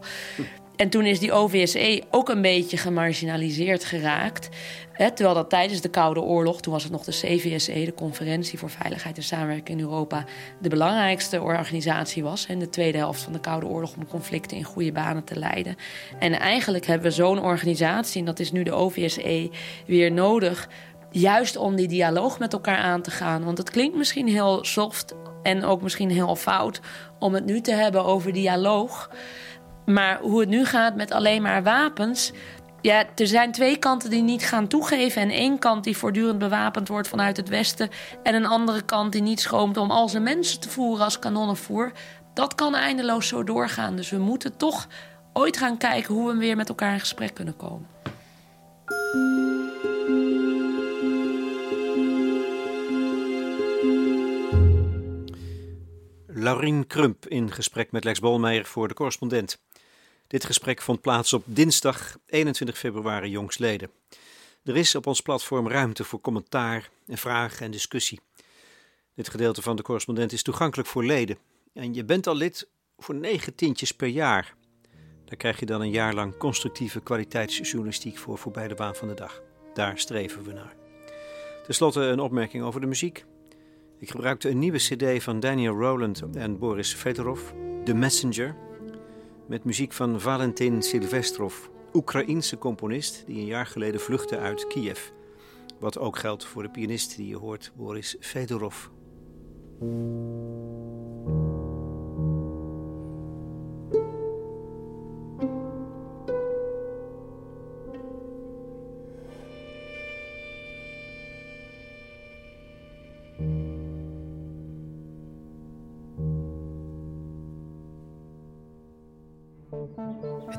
[0.76, 4.50] En toen is die OVSE ook een beetje gemarginaliseerd geraakt.
[4.98, 8.70] Terwijl dat tijdens de Koude Oorlog, toen was het nog de CVSE, de Conferentie voor
[8.70, 10.26] Veiligheid en Samenwerking in Europa,
[10.60, 12.46] de belangrijkste organisatie was.
[12.46, 15.76] In de tweede helft van de Koude Oorlog om conflicten in goede banen te leiden.
[16.20, 19.50] En eigenlijk hebben we zo'n organisatie, en dat is nu de OVSE,
[19.86, 20.70] weer nodig.
[21.12, 23.44] Juist om die dialoog met elkaar aan te gaan.
[23.44, 26.80] Want het klinkt misschien heel soft en ook misschien heel fout
[27.20, 29.10] om het nu te hebben over dialoog.
[29.86, 32.32] Maar hoe het nu gaat met alleen maar wapens.
[32.82, 35.22] Ja, er zijn twee kanten die niet gaan toegeven.
[35.22, 37.90] En één kant die voortdurend bewapend wordt vanuit het Westen.
[38.24, 41.92] En een andere kant die niet schroomt om al zijn mensen te voeren als kanonnenvoer.
[42.34, 43.96] Dat kan eindeloos zo doorgaan.
[43.96, 44.88] Dus we moeten toch
[45.34, 47.88] ooit gaan kijken hoe we weer met elkaar in gesprek kunnen komen.
[56.28, 59.58] Laurien Krump in gesprek met Lex Bolmeijer voor de correspondent.
[60.34, 63.90] Dit gesprek vond plaats op dinsdag 21 februari jongstleden.
[64.64, 68.20] Er is op ons platform ruimte voor commentaar en vragen en discussie.
[69.16, 71.38] Dit gedeelte van de correspondent is toegankelijk voor leden.
[71.74, 72.68] En je bent al lid
[72.98, 74.56] voor negen tientjes per jaar.
[75.26, 79.14] Daar krijg je dan een jaar lang constructieve kwaliteitsjournalistiek voor voorbij de baan van de
[79.14, 79.42] dag.
[79.74, 80.76] Daar streven we naar.
[81.66, 83.26] Ten slotte een opmerking over de muziek.
[84.00, 87.42] Ik gebruikte een nieuwe cd van Daniel Rowland en Boris Fedorov,
[87.84, 88.56] The Messenger
[89.48, 91.56] met muziek van Valentin Silvestrov,
[91.94, 95.10] Oekraïense componist die een jaar geleden vluchtte uit Kiev.
[95.80, 98.88] Wat ook geldt voor de pianist die je hoort, Boris Fedorov.